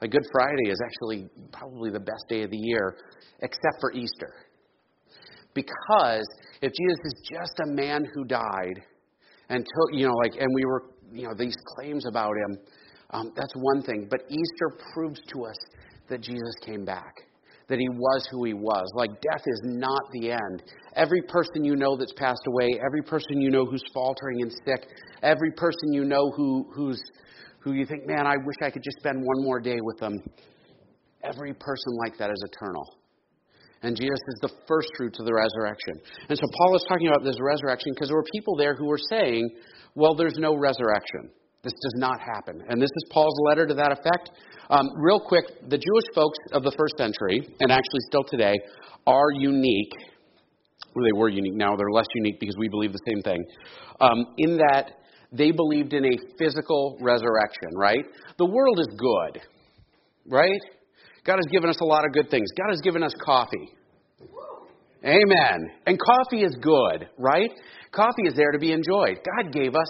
a 0.01 0.07
Good 0.07 0.25
Friday 0.31 0.69
is 0.69 0.79
actually 0.85 1.29
probably 1.51 1.91
the 1.91 1.99
best 1.99 2.25
day 2.29 2.43
of 2.43 2.51
the 2.51 2.57
year, 2.57 2.97
except 3.41 3.79
for 3.79 3.91
Easter. 3.93 4.33
Because 5.53 6.27
if 6.61 6.71
Jesus 6.73 6.99
is 7.05 7.29
just 7.31 7.59
a 7.63 7.67
man 7.67 8.05
who 8.13 8.25
died, 8.25 8.81
and 9.49 9.65
took, 9.65 9.89
you 9.93 10.07
know, 10.07 10.13
like, 10.13 10.33
and 10.39 10.47
we 10.53 10.65
were, 10.65 10.83
you 11.11 11.27
know, 11.27 11.33
these 11.37 11.55
claims 11.75 12.05
about 12.07 12.33
him, 12.35 12.57
um, 13.11 13.31
that's 13.35 13.53
one 13.55 13.83
thing. 13.83 14.07
But 14.09 14.21
Easter 14.29 14.77
proves 14.93 15.21
to 15.33 15.45
us 15.45 15.57
that 16.09 16.21
Jesus 16.21 16.55
came 16.65 16.85
back, 16.85 17.15
that 17.67 17.79
he 17.79 17.89
was 17.89 18.27
who 18.31 18.43
he 18.45 18.53
was. 18.53 18.91
Like, 18.95 19.09
death 19.21 19.43
is 19.45 19.61
not 19.63 20.01
the 20.13 20.31
end. 20.31 20.63
Every 20.95 21.21
person 21.23 21.63
you 21.63 21.75
know 21.75 21.97
that's 21.97 22.13
passed 22.13 22.43
away, 22.47 22.79
every 22.85 23.01
person 23.01 23.41
you 23.41 23.49
know 23.49 23.65
who's 23.65 23.83
faltering 23.93 24.41
and 24.41 24.51
sick, 24.51 24.87
every 25.23 25.51
person 25.51 25.91
you 25.91 26.05
know 26.05 26.31
who, 26.35 26.67
who's, 26.73 27.01
who 27.59 27.73
you 27.73 27.85
think, 27.85 28.07
man, 28.07 28.25
I 28.27 28.35
wish 28.45 28.55
I 28.61 28.69
could 28.69 28.83
just 28.83 28.97
spend 28.99 29.17
one 29.17 29.43
more 29.43 29.59
day 29.59 29.77
with 29.81 29.97
them, 29.99 30.21
every 31.23 31.53
person 31.53 31.97
like 32.03 32.17
that 32.17 32.29
is 32.29 32.43
eternal. 32.51 32.85
And 33.81 33.95
Jesus 33.95 34.19
is 34.29 34.39
the 34.41 34.51
first 34.67 34.87
fruits 34.97 35.19
of 35.19 35.25
the 35.25 35.33
resurrection. 35.33 36.01
And 36.29 36.37
so 36.37 36.45
Paul 36.57 36.75
is 36.75 36.85
talking 36.87 37.07
about 37.07 37.23
this 37.23 37.37
resurrection 37.39 37.93
because 37.93 38.09
there 38.09 38.17
were 38.17 38.25
people 38.33 38.55
there 38.55 38.75
who 38.75 38.85
were 38.85 38.99
saying, 39.11 39.49
well, 39.93 40.15
there's 40.15 40.37
no 40.37 40.55
resurrection. 40.55 41.29
This 41.65 41.73
does 41.73 41.95
not 41.97 42.19
happen. 42.21 42.61
And 42.69 42.79
this 42.79 42.91
is 42.95 43.09
Paul's 43.09 43.35
letter 43.47 43.65
to 43.65 43.73
that 43.73 43.91
effect. 43.91 44.29
Um, 44.69 44.87
real 44.97 45.19
quick, 45.19 45.45
the 45.67 45.77
Jewish 45.77 46.05
folks 46.13 46.37
of 46.53 46.61
the 46.61 46.71
first 46.77 46.93
century, 46.95 47.41
and 47.59 47.71
actually 47.71 48.01
still 48.07 48.23
today, 48.29 48.53
are 49.07 49.31
unique. 49.33 49.91
Well, 50.95 51.05
they 51.05 51.17
were 51.17 51.27
unique 51.27 51.55
now, 51.55 51.75
they're 51.75 51.91
less 51.91 52.05
unique 52.13 52.39
because 52.39 52.55
we 52.59 52.69
believe 52.69 52.93
the 52.93 52.99
same 53.09 53.21
thing. 53.23 53.43
Um, 53.99 54.27
in 54.37 54.57
that 54.57 54.91
they 55.31 55.49
believed 55.49 55.93
in 55.93 56.05
a 56.05 56.17
physical 56.37 56.97
resurrection, 57.01 57.69
right? 57.75 58.05
The 58.37 58.45
world 58.45 58.79
is 58.79 58.87
good, 58.95 59.41
right? 60.27 60.61
God 61.25 61.37
has 61.37 61.51
given 61.51 61.71
us 61.71 61.81
a 61.81 61.85
lot 61.85 62.05
of 62.05 62.13
good 62.13 62.29
things. 62.29 62.47
God 62.55 62.69
has 62.69 62.81
given 62.81 63.01
us 63.01 63.11
coffee. 63.25 63.73
Amen. 65.03 65.71
And 65.87 65.99
coffee 65.99 66.43
is 66.43 66.55
good, 66.61 67.09
right? 67.17 67.49
Coffee 67.91 68.27
is 68.27 68.35
there 68.35 68.51
to 68.51 68.59
be 68.59 68.71
enjoyed. 68.71 69.19
God 69.37 69.51
gave 69.51 69.73
us 69.73 69.87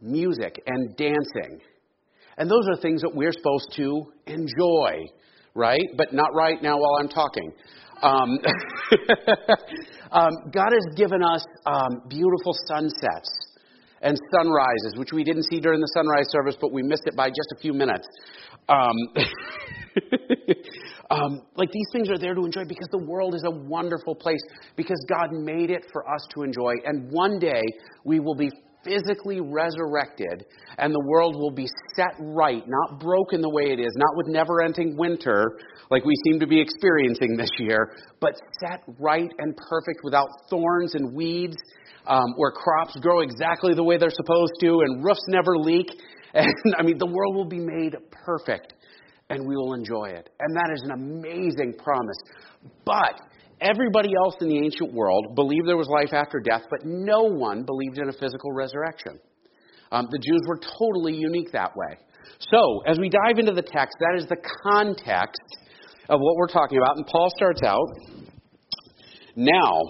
music 0.00 0.62
and 0.66 0.96
dancing. 0.96 1.60
And 2.36 2.50
those 2.50 2.68
are 2.70 2.76
things 2.80 3.02
that 3.02 3.14
we're 3.14 3.32
supposed 3.32 3.72
to 3.76 4.12
enjoy, 4.26 5.06
right? 5.54 5.84
But 5.96 6.12
not 6.12 6.34
right 6.34 6.62
now 6.62 6.78
while 6.78 6.98
I'm 7.00 7.08
talking. 7.08 7.52
Um, 8.00 8.38
um, 10.12 10.32
God 10.52 10.70
has 10.72 10.94
given 10.96 11.22
us 11.22 11.44
um, 11.66 12.02
beautiful 12.08 12.52
sunsets 12.66 13.48
and 14.00 14.16
sunrises, 14.36 14.94
which 14.96 15.12
we 15.12 15.24
didn't 15.24 15.44
see 15.50 15.58
during 15.58 15.80
the 15.80 15.90
sunrise 15.94 16.26
service, 16.30 16.56
but 16.60 16.72
we 16.72 16.82
missed 16.82 17.02
it 17.06 17.16
by 17.16 17.28
just 17.28 17.52
a 17.56 17.60
few 17.60 17.72
minutes. 17.72 18.06
Um, 18.68 18.94
um, 21.10 21.42
like 21.56 21.72
these 21.72 21.86
things 21.92 22.08
are 22.10 22.18
there 22.18 22.34
to 22.34 22.44
enjoy 22.44 22.64
because 22.68 22.88
the 22.92 23.04
world 23.04 23.34
is 23.34 23.42
a 23.44 23.50
wonderful 23.50 24.14
place 24.14 24.42
because 24.76 25.04
God 25.08 25.32
made 25.32 25.70
it 25.70 25.86
for 25.92 26.08
us 26.08 26.20
to 26.34 26.42
enjoy. 26.42 26.74
And 26.84 27.10
one 27.10 27.38
day 27.38 27.62
we 28.04 28.20
will 28.20 28.36
be 28.36 28.50
physically 28.88 29.40
resurrected 29.40 30.46
and 30.78 30.94
the 30.94 31.04
world 31.06 31.36
will 31.36 31.50
be 31.50 31.66
set 31.94 32.14
right, 32.18 32.62
not 32.66 33.00
broken 33.00 33.40
the 33.40 33.50
way 33.50 33.64
it 33.64 33.80
is, 33.80 33.92
not 33.96 34.16
with 34.16 34.26
never 34.28 34.62
ending 34.62 34.96
winter 34.96 35.58
like 35.90 36.04
we 36.04 36.14
seem 36.26 36.40
to 36.40 36.46
be 36.46 36.60
experiencing 36.60 37.36
this 37.36 37.50
year, 37.58 37.92
but 38.20 38.34
set 38.60 38.82
right 38.98 39.30
and 39.38 39.56
perfect 39.68 40.00
without 40.02 40.28
thorns 40.50 40.94
and 40.94 41.14
weeds, 41.14 41.56
um, 42.06 42.34
where 42.36 42.50
crops 42.50 42.96
grow 43.00 43.20
exactly 43.20 43.74
the 43.74 43.84
way 43.84 43.98
they're 43.98 44.10
supposed 44.10 44.52
to 44.60 44.80
and 44.80 45.04
roofs 45.04 45.24
never 45.28 45.56
leak. 45.56 45.88
And 46.34 46.74
I 46.78 46.82
mean, 46.82 46.98
the 46.98 47.06
world 47.06 47.36
will 47.36 47.48
be 47.48 47.58
made 47.58 47.96
perfect 48.10 48.74
and 49.30 49.40
we 49.48 49.56
will 49.56 49.72
enjoy 49.72 50.10
it. 50.10 50.28
And 50.38 50.56
that 50.56 50.70
is 50.74 50.82
an 50.82 50.90
amazing 50.90 51.74
promise. 51.82 52.18
But 52.84 53.18
Everybody 53.60 54.10
else 54.16 54.36
in 54.40 54.48
the 54.48 54.58
ancient 54.58 54.92
world 54.92 55.34
believed 55.34 55.66
there 55.66 55.76
was 55.76 55.88
life 55.88 56.12
after 56.12 56.38
death, 56.38 56.62
but 56.70 56.84
no 56.84 57.22
one 57.22 57.64
believed 57.64 57.98
in 57.98 58.08
a 58.08 58.12
physical 58.12 58.52
resurrection. 58.52 59.18
Um, 59.90 60.06
the 60.10 60.18
Jews 60.18 60.42
were 60.46 60.58
totally 60.78 61.14
unique 61.14 61.52
that 61.52 61.76
way. 61.76 61.98
So, 62.52 62.82
as 62.86 62.98
we 62.98 63.08
dive 63.08 63.38
into 63.38 63.52
the 63.52 63.62
text, 63.62 63.96
that 64.00 64.16
is 64.16 64.26
the 64.26 64.36
context 64.62 65.40
of 66.08 66.20
what 66.20 66.36
we're 66.36 66.48
talking 66.48 66.78
about. 66.78 66.96
And 66.96 67.06
Paul 67.06 67.30
starts 67.36 67.62
out 67.62 67.88
Now, 69.34 69.80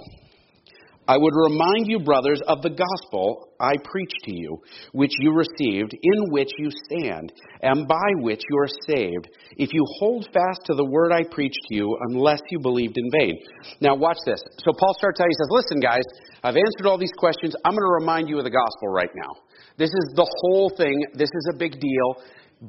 I 1.08 1.16
would 1.16 1.32
remind 1.34 1.86
you, 1.88 2.00
brothers, 2.00 2.42
of 2.46 2.60
the 2.60 2.68
gospel 2.68 3.48
I 3.58 3.72
preached 3.82 4.20
to 4.24 4.36
you, 4.36 4.58
which 4.92 5.12
you 5.20 5.32
received, 5.32 5.94
in 5.94 6.30
which 6.30 6.50
you 6.58 6.68
stand, 6.84 7.32
and 7.62 7.88
by 7.88 8.08
which 8.18 8.42
you 8.50 8.58
are 8.58 8.68
saved, 8.86 9.28
if 9.56 9.72
you 9.72 9.82
hold 9.98 10.28
fast 10.34 10.60
to 10.66 10.74
the 10.74 10.84
word 10.84 11.10
I 11.10 11.24
preached 11.24 11.60
to 11.70 11.74
you, 11.74 11.96
unless 12.10 12.42
you 12.50 12.60
believed 12.60 12.98
in 12.98 13.10
vain. 13.18 13.38
Now, 13.80 13.96
watch 13.96 14.18
this. 14.26 14.42
So, 14.58 14.72
Paul 14.78 14.94
starts 14.98 15.18
out, 15.18 15.26
he 15.28 15.32
says, 15.32 15.48
Listen, 15.50 15.80
guys, 15.80 16.04
I've 16.44 16.56
answered 16.56 16.86
all 16.86 16.98
these 16.98 17.16
questions. 17.16 17.56
I'm 17.64 17.72
going 17.72 17.80
to 17.80 18.04
remind 18.04 18.28
you 18.28 18.36
of 18.36 18.44
the 18.44 18.50
gospel 18.50 18.88
right 18.88 19.10
now. 19.16 19.32
This 19.78 19.88
is 19.88 20.12
the 20.14 20.28
whole 20.42 20.70
thing. 20.76 21.06
This 21.14 21.30
is 21.32 21.50
a 21.54 21.56
big 21.56 21.80
deal. 21.80 22.22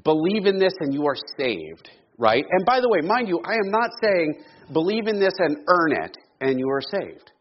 Believe 0.06 0.46
in 0.46 0.58
this, 0.58 0.74
and 0.80 0.94
you 0.94 1.06
are 1.08 1.18
saved, 1.38 1.90
right? 2.18 2.46
And 2.50 2.66
by 2.66 2.80
the 2.80 2.88
way, 2.88 3.02
mind 3.04 3.28
you, 3.28 3.42
I 3.44 3.54
am 3.54 3.70
not 3.70 3.90
saying 4.02 4.44
believe 4.72 5.08
in 5.08 5.20
this 5.20 5.34
and 5.40 5.58
earn 5.68 6.04
it, 6.04 6.18
and 6.40 6.58
you 6.58 6.70
are 6.70 6.82
saved. 6.82 7.32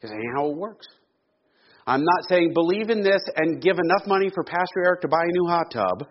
Because 0.00 0.14
ain't 0.14 0.36
how 0.36 0.50
it 0.50 0.56
works. 0.56 0.86
I'm 1.86 2.04
not 2.04 2.28
saying 2.28 2.52
believe 2.54 2.90
in 2.90 3.02
this 3.02 3.22
and 3.36 3.60
give 3.60 3.76
enough 3.78 4.06
money 4.06 4.30
for 4.32 4.44
Pastor 4.44 4.84
Eric 4.84 5.00
to 5.02 5.08
buy 5.08 5.22
a 5.22 5.32
new 5.32 5.46
hot 5.46 5.70
tub 5.72 6.06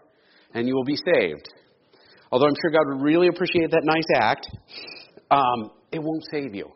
and 0.53 0.67
you 0.67 0.75
will 0.75 0.83
be 0.83 0.95
saved. 0.95 1.47
Although 2.31 2.45
I'm 2.45 2.55
sure 2.61 2.71
God 2.71 2.87
would 2.87 3.03
really 3.03 3.27
appreciate 3.27 3.71
that 3.71 3.81
nice 3.83 4.21
act, 4.21 4.47
um, 5.31 5.71
it 5.91 5.99
won't 5.99 6.23
save 6.31 6.53
you. 6.53 6.71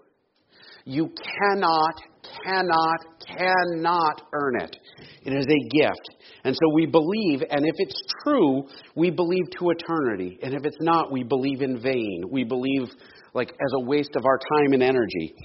You 0.85 1.09
cannot, 1.39 2.01
cannot, 2.43 2.97
cannot 3.25 4.21
earn 4.33 4.61
it. 4.61 4.75
It 5.23 5.33
is 5.33 5.45
a 5.45 5.69
gift. 5.69 6.23
And 6.43 6.53
so 6.53 6.73
we 6.73 6.85
believe, 6.85 7.41
and 7.49 7.65
if 7.65 7.75
it's 7.77 8.01
true, 8.23 8.67
we 8.95 9.09
believe 9.09 9.43
to 9.59 9.69
eternity. 9.69 10.39
And 10.41 10.53
if 10.53 10.65
it's 10.65 10.77
not, 10.81 11.11
we 11.11 11.23
believe 11.23 11.61
in 11.61 11.81
vain. 11.81 12.25
We 12.29 12.43
believe 12.43 12.89
like 13.33 13.49
as 13.49 13.73
a 13.75 13.79
waste 13.79 14.15
of 14.15 14.25
our 14.25 14.37
time 14.37 14.73
and 14.73 14.83
energy. 14.83 15.35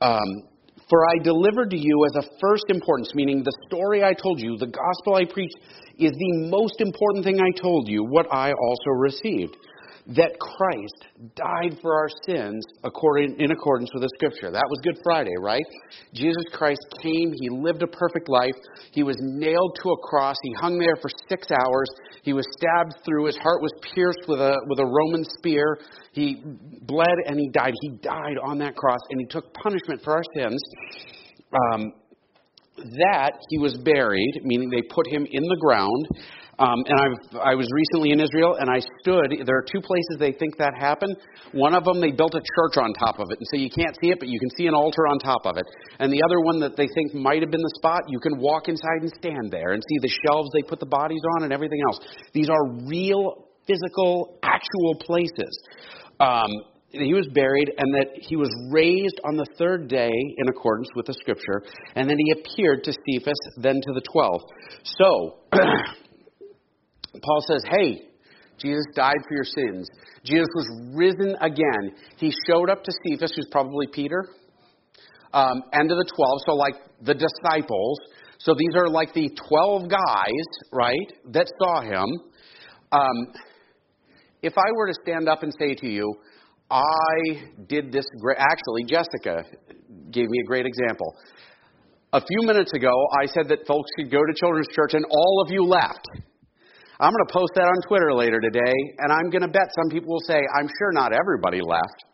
Um, 0.00 0.48
for 0.88 1.04
I 1.04 1.22
delivered 1.22 1.70
to 1.70 1.76
you 1.76 2.06
as 2.06 2.24
of 2.24 2.30
first 2.40 2.64
importance, 2.68 3.14
meaning 3.14 3.42
the 3.42 3.56
story 3.66 4.02
I 4.02 4.14
told 4.14 4.40
you, 4.40 4.56
the 4.56 4.66
gospel 4.66 5.16
I 5.16 5.24
preached, 5.24 5.56
is 5.98 6.12
the 6.12 6.48
most 6.48 6.80
important 6.80 7.24
thing 7.24 7.40
I 7.40 7.60
told 7.60 7.88
you, 7.88 8.04
what 8.04 8.26
I 8.32 8.52
also 8.52 8.90
received 8.90 9.56
that 10.08 10.32
Christ 10.40 11.04
died 11.36 11.78
for 11.82 11.94
our 11.94 12.08
sins 12.26 12.64
according, 12.82 13.38
in 13.38 13.50
accordance 13.50 13.90
with 13.92 14.02
the 14.02 14.10
Scripture. 14.16 14.50
That 14.50 14.64
was 14.68 14.80
Good 14.82 14.98
Friday, 15.04 15.34
right? 15.38 15.64
Jesus 16.14 16.44
Christ 16.52 16.80
came, 17.02 17.32
He 17.40 17.50
lived 17.50 17.82
a 17.82 17.86
perfect 17.86 18.28
life, 18.28 18.56
He 18.92 19.02
was 19.02 19.16
nailed 19.20 19.76
to 19.82 19.90
a 19.90 19.98
cross, 19.98 20.36
He 20.42 20.54
hung 20.60 20.78
there 20.78 20.96
for 20.96 21.10
six 21.28 21.48
hours, 21.52 21.88
He 22.22 22.32
was 22.32 22.46
stabbed 22.56 23.04
through, 23.04 23.26
His 23.26 23.36
heart 23.36 23.60
was 23.60 23.72
pierced 23.94 24.24
with 24.26 24.40
a, 24.40 24.56
with 24.66 24.78
a 24.78 24.86
Roman 24.86 25.24
spear, 25.38 25.78
He 26.12 26.42
bled 26.82 27.18
and 27.26 27.38
He 27.38 27.50
died. 27.50 27.74
He 27.82 27.90
died 28.00 28.38
on 28.42 28.58
that 28.58 28.76
cross 28.76 29.00
and 29.10 29.20
He 29.20 29.26
took 29.26 29.52
punishment 29.52 30.00
for 30.02 30.14
our 30.14 30.24
sins. 30.34 30.62
Um, 31.52 31.92
that 32.78 33.32
he 33.50 33.58
was 33.58 33.76
buried, 33.78 34.40
meaning 34.44 34.70
they 34.70 34.82
put 34.82 35.06
him 35.08 35.26
in 35.30 35.42
the 35.42 35.56
ground, 35.60 36.06
um, 36.58 36.82
and 36.86 36.98
I've, 36.98 37.36
I 37.38 37.54
was 37.54 37.68
recently 37.70 38.10
in 38.10 38.18
Israel, 38.18 38.56
and 38.58 38.68
I 38.68 38.82
stood. 39.00 39.46
There 39.46 39.56
are 39.56 39.66
two 39.70 39.80
places 39.80 40.18
they 40.18 40.32
think 40.32 40.58
that 40.58 40.74
happened. 40.74 41.16
One 41.52 41.74
of 41.74 41.84
them, 41.84 42.00
they 42.00 42.10
built 42.10 42.34
a 42.34 42.42
church 42.42 42.82
on 42.82 42.92
top 42.94 43.20
of 43.20 43.30
it, 43.30 43.38
and 43.38 43.46
so 43.54 43.56
you 43.56 43.70
can't 43.70 43.94
see 44.02 44.10
it, 44.10 44.18
but 44.18 44.28
you 44.28 44.38
can 44.40 44.50
see 44.58 44.66
an 44.66 44.74
altar 44.74 45.06
on 45.06 45.18
top 45.20 45.46
of 45.46 45.56
it. 45.56 45.66
And 46.00 46.12
the 46.12 46.22
other 46.22 46.40
one 46.40 46.58
that 46.60 46.76
they 46.76 46.88
think 46.94 47.14
might 47.14 47.42
have 47.42 47.50
been 47.50 47.62
the 47.62 47.74
spot, 47.78 48.02
you 48.08 48.18
can 48.18 48.38
walk 48.38 48.66
inside 48.66 49.06
and 49.06 49.12
stand 49.18 49.50
there 49.50 49.72
and 49.72 49.82
see 49.82 49.98
the 50.02 50.12
shelves 50.26 50.50
they 50.52 50.62
put 50.62 50.80
the 50.80 50.90
bodies 50.90 51.22
on 51.36 51.44
and 51.44 51.52
everything 51.52 51.78
else. 51.86 52.00
These 52.32 52.50
are 52.50 52.64
real, 52.90 53.46
physical, 53.66 54.38
actual 54.42 54.98
places. 55.06 55.54
Um, 56.18 56.50
he 56.90 57.12
was 57.12 57.28
buried 57.34 57.70
and 57.76 57.94
that 57.94 58.08
he 58.16 58.34
was 58.34 58.48
raised 58.72 59.20
on 59.24 59.36
the 59.36 59.46
third 59.58 59.88
day 59.88 60.10
in 60.10 60.48
accordance 60.48 60.88
with 60.96 61.06
the 61.06 61.14
scripture, 61.14 61.62
and 61.94 62.08
then 62.08 62.16
he 62.18 62.32
appeared 62.32 62.82
to 62.84 62.92
Cephas, 62.92 63.38
then 63.58 63.74
to 63.74 63.92
the 63.92 64.02
twelve. 64.10 64.40
So, 64.82 65.36
Paul 67.12 67.40
says, 67.46 67.62
hey, 67.70 68.02
Jesus 68.58 68.84
died 68.94 69.16
for 69.28 69.34
your 69.34 69.44
sins. 69.44 69.88
Jesus 70.24 70.48
was 70.54 70.68
risen 70.94 71.36
again. 71.40 71.94
He 72.16 72.32
showed 72.46 72.70
up 72.70 72.82
to 72.84 72.92
Cephas, 73.04 73.32
who's 73.34 73.48
probably 73.50 73.86
Peter, 73.92 74.28
um, 75.32 75.62
and 75.72 75.88
to 75.88 75.94
the 75.94 76.10
12, 76.16 76.40
so 76.46 76.54
like 76.54 76.74
the 77.02 77.14
disciples. 77.14 77.98
So 78.38 78.54
these 78.56 78.76
are 78.76 78.88
like 78.88 79.14
the 79.14 79.30
12 79.48 79.88
guys, 79.88 80.46
right, 80.72 81.12
that 81.32 81.46
saw 81.60 81.80
him. 81.82 82.06
Um, 82.92 83.32
if 84.42 84.54
I 84.56 84.72
were 84.76 84.86
to 84.86 84.94
stand 85.02 85.28
up 85.28 85.42
and 85.42 85.52
say 85.58 85.74
to 85.74 85.88
you, 85.88 86.14
I 86.70 87.48
did 87.68 87.92
this 87.92 88.04
great, 88.20 88.38
actually, 88.38 88.84
Jessica 88.84 89.44
gave 90.10 90.28
me 90.28 90.38
a 90.44 90.46
great 90.46 90.66
example. 90.66 91.14
A 92.12 92.20
few 92.20 92.46
minutes 92.46 92.72
ago, 92.74 92.92
I 93.20 93.26
said 93.26 93.48
that 93.48 93.66
folks 93.66 93.90
could 93.96 94.10
go 94.10 94.18
to 94.18 94.34
children's 94.34 94.68
church, 94.74 94.94
and 94.94 95.04
all 95.10 95.42
of 95.44 95.52
you 95.52 95.64
left. 95.64 96.06
I'm 97.00 97.12
going 97.12 97.26
to 97.26 97.32
post 97.32 97.52
that 97.54 97.62
on 97.62 97.80
Twitter 97.86 98.12
later 98.12 98.40
today, 98.40 98.74
and 98.98 99.12
I'm 99.12 99.30
going 99.30 99.42
to 99.42 99.48
bet 99.48 99.70
some 99.80 99.88
people 99.90 100.14
will 100.14 100.26
say, 100.26 100.42
I'm 100.58 100.66
sure 100.66 100.92
not 100.92 101.12
everybody 101.12 101.60
left. 101.60 102.04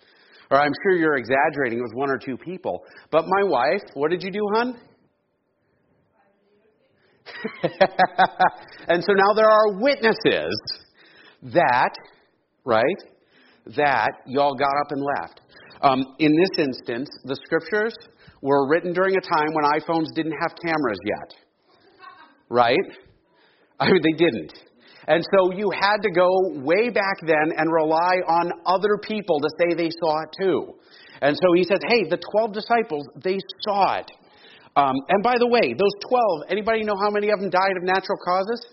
Or 0.51 0.61
I'm 0.61 0.73
sure 0.83 0.93
you're 0.97 1.17
exaggerating 1.17 1.79
it 1.79 1.83
was 1.83 1.93
one 1.95 2.11
or 2.11 2.19
two 2.19 2.37
people. 2.37 2.85
But 3.11 3.25
my 3.27 3.49
wife, 3.49 3.81
what 3.95 4.11
did 4.11 4.23
you 4.23 4.31
do, 4.31 4.47
hon? 4.55 4.79
and 8.89 9.03
so 9.03 9.13
now 9.13 9.33
there 9.35 9.49
are 9.49 9.81
witnesses 9.81 10.55
that, 11.45 11.91
right, 12.67 12.85
that 13.77 14.11
y'all 14.27 14.55
got 14.55 14.69
up 14.69 14.91
and 14.91 15.03
left. 15.03 15.41
Um, 15.81 16.05
in 16.19 16.33
this 16.37 16.67
instance, 16.67 17.09
the 17.25 17.37
scriptures 17.45 17.95
were 18.43 18.69
written 18.69 18.93
during 18.93 19.17
a 19.17 19.21
time 19.21 19.49
when 19.53 19.65
iPhones 19.81 20.15
didn't 20.15 20.35
have 20.41 20.53
cameras 20.63 20.99
yet. 21.05 21.35
Right? 22.51 22.79
I 23.81 23.87
mean, 23.87 24.01
they 24.03 24.13
didn't. 24.13 24.53
And 25.07 25.23
so 25.35 25.53
you 25.53 25.71
had 25.71 25.99
to 26.03 26.11
go 26.11 26.29
way 26.61 26.89
back 26.89 27.19
then 27.27 27.53
and 27.57 27.71
rely 27.71 28.17
on 28.27 28.53
other 28.67 28.99
people 29.03 29.41
to 29.41 29.49
say 29.59 29.75
they 29.75 29.91
saw 29.91 30.23
it 30.23 30.31
too. 30.41 30.75
And 31.21 31.37
so 31.37 31.53
he 31.55 31.65
says, 31.65 31.81
hey, 31.89 32.05
the 32.09 32.19
12 32.33 32.53
disciples, 32.53 33.07
they 33.23 33.39
saw 33.63 33.97
it. 33.99 34.11
Um, 34.77 34.97
and 35.09 35.23
by 35.23 35.37
the 35.39 35.47
way, 35.47 35.73
those 35.73 35.95
12, 36.09 36.51
anybody 36.51 36.83
know 36.83 36.97
how 37.01 37.11
many 37.11 37.31
of 37.31 37.41
them 37.41 37.51
died 37.51 37.77
of 37.77 37.85
natural 37.85 38.19
causes? 38.25 38.67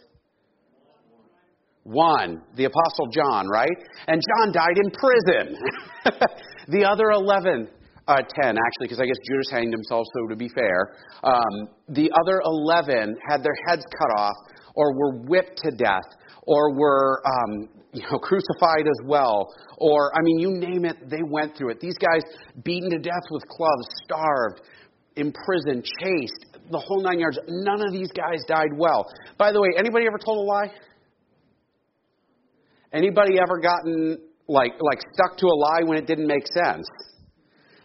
One, 1.83 2.41
the 2.55 2.65
Apostle 2.65 3.07
John, 3.11 3.47
right? 3.47 3.77
And 4.07 4.21
John 4.21 4.51
died 4.51 4.77
in 4.83 4.91
prison. 4.91 5.57
the 6.67 6.85
other 6.85 7.11
11, 7.11 7.67
uh, 8.07 8.15
10, 8.17 8.25
actually, 8.43 8.57
because 8.81 8.99
I 8.99 9.05
guess 9.05 9.17
Judas 9.27 9.49
hanged 9.51 9.73
himself, 9.73 10.05
so 10.13 10.27
to 10.27 10.35
be 10.35 10.49
fair, 10.49 10.95
um, 11.23 11.69
the 11.89 12.09
other 12.23 12.41
11 12.43 13.15
had 13.29 13.43
their 13.43 13.55
heads 13.67 13.83
cut 13.97 14.19
off 14.19 14.35
or 14.75 14.93
were 14.93 15.17
whipped 15.25 15.57
to 15.63 15.71
death 15.71 16.07
or 16.43 16.73
were 16.75 17.21
um, 17.25 17.69
you 17.93 18.01
know, 18.03 18.19
crucified 18.19 18.87
as 18.87 19.05
well. 19.05 19.47
Or, 19.77 20.11
I 20.15 20.21
mean, 20.23 20.39
you 20.39 20.51
name 20.51 20.85
it, 20.85 21.09
they 21.09 21.23
went 21.23 21.57
through 21.57 21.71
it. 21.71 21.79
These 21.79 21.97
guys 21.97 22.21
beaten 22.63 22.89
to 22.91 22.99
death 22.99 23.23
with 23.31 23.43
clubs, 23.47 23.87
starved, 24.03 24.61
imprisoned, 25.15 25.85
chased, 25.99 26.45
the 26.69 26.79
whole 26.79 27.01
nine 27.01 27.19
yards. 27.19 27.37
None 27.47 27.81
of 27.85 27.91
these 27.91 28.09
guys 28.11 28.39
died 28.47 28.71
well. 28.75 29.05
By 29.37 29.51
the 29.51 29.61
way, 29.61 29.69
anybody 29.77 30.05
ever 30.07 30.17
told 30.17 30.37
a 30.37 30.47
lie? 30.47 30.71
Anybody 32.93 33.39
ever 33.39 33.59
gotten 33.59 34.17
like 34.47 34.73
like 34.81 34.99
stuck 35.13 35.37
to 35.37 35.47
a 35.47 35.55
lie 35.55 35.81
when 35.85 35.97
it 35.97 36.07
didn't 36.07 36.27
make 36.27 36.45
sense? 36.47 36.87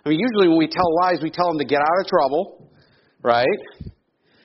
I 0.05 0.09
mean, 0.09 0.21
usually 0.21 0.49
when 0.49 0.59
we 0.59 0.69
tell 0.69 0.87
lies, 1.03 1.19
we 1.23 1.31
tell 1.31 1.49
them 1.49 1.59
to 1.59 1.65
get 1.65 1.81
out 1.81 2.01
of 2.01 2.07
trouble, 2.07 2.71
right? 3.23 3.47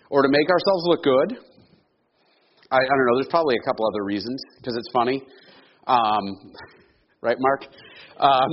Or 0.10 0.22
to 0.24 0.30
make 0.30 0.50
ourselves 0.50 0.84
look 0.86 1.03
good. 1.03 1.38
I, 2.71 2.77
I 2.77 2.79
don't 2.79 3.05
know. 3.07 3.15
There's 3.15 3.27
probably 3.29 3.55
a 3.61 3.65
couple 3.65 3.85
other 3.85 4.03
reasons 4.03 4.41
because 4.57 4.75
it's 4.77 4.89
funny, 4.93 5.21
um, 5.87 6.53
right, 7.21 7.37
Mark? 7.39 7.65
Um, 8.17 8.49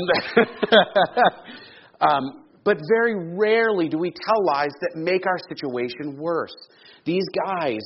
um, 2.00 2.44
but 2.64 2.78
very 2.98 3.34
rarely 3.37 3.88
do 3.88 3.98
we 3.98 4.10
tell 4.10 4.44
lies 4.44 4.72
that 4.80 4.96
make 4.96 5.26
our 5.26 5.38
situation 5.48 6.18
worse. 6.18 6.54
These 7.04 7.25
guys 7.46 7.80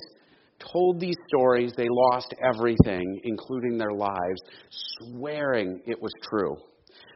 told 0.72 1.00
these 1.00 1.16
stories, 1.28 1.72
they 1.76 1.88
lost 1.88 2.34
everything, 2.52 3.20
including 3.24 3.78
their 3.78 3.92
lives, 3.92 4.40
swearing 4.98 5.80
it 5.86 6.00
was 6.00 6.12
true. 6.28 6.56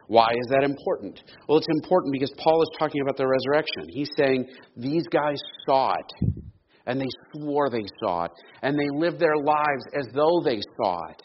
Why 0.07 0.29
is 0.31 0.47
that 0.51 0.63
important? 0.63 1.19
Well, 1.47 1.57
it's 1.57 1.67
important 1.69 2.13
because 2.13 2.31
Paul 2.37 2.61
is 2.61 2.69
talking 2.79 3.01
about 3.01 3.17
the 3.17 3.27
resurrection. 3.27 3.89
He's 3.89 4.09
saying 4.15 4.47
these 4.77 5.03
guys 5.11 5.37
saw 5.65 5.93
it, 5.93 6.29
and 6.87 6.99
they 6.99 7.07
swore 7.33 7.69
they 7.69 7.85
saw 8.03 8.25
it, 8.25 8.31
and 8.63 8.77
they 8.77 8.89
lived 8.97 9.19
their 9.19 9.37
lives 9.37 9.83
as 9.93 10.07
though 10.13 10.41
they 10.43 10.61
saw 10.81 10.97
it. 11.09 11.21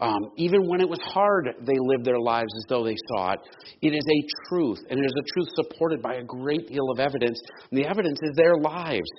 Um, 0.00 0.30
even 0.36 0.68
when 0.68 0.80
it 0.80 0.88
was 0.88 1.00
hard, 1.02 1.48
they 1.66 1.74
lived 1.74 2.04
their 2.04 2.20
lives 2.20 2.52
as 2.56 2.64
though 2.68 2.84
they 2.84 2.94
saw 3.10 3.32
it. 3.32 3.40
It 3.82 3.90
is 3.90 4.06
a 4.06 4.20
truth, 4.48 4.78
and 4.88 5.00
it 5.00 5.04
is 5.04 5.14
a 5.18 5.26
truth 5.34 5.48
supported 5.56 6.00
by 6.00 6.14
a 6.14 6.22
great 6.22 6.68
deal 6.68 6.88
of 6.92 7.00
evidence. 7.00 7.40
And 7.70 7.80
the 7.80 7.88
evidence 7.88 8.18
is 8.22 8.36
their 8.36 8.56
lives. 8.58 9.10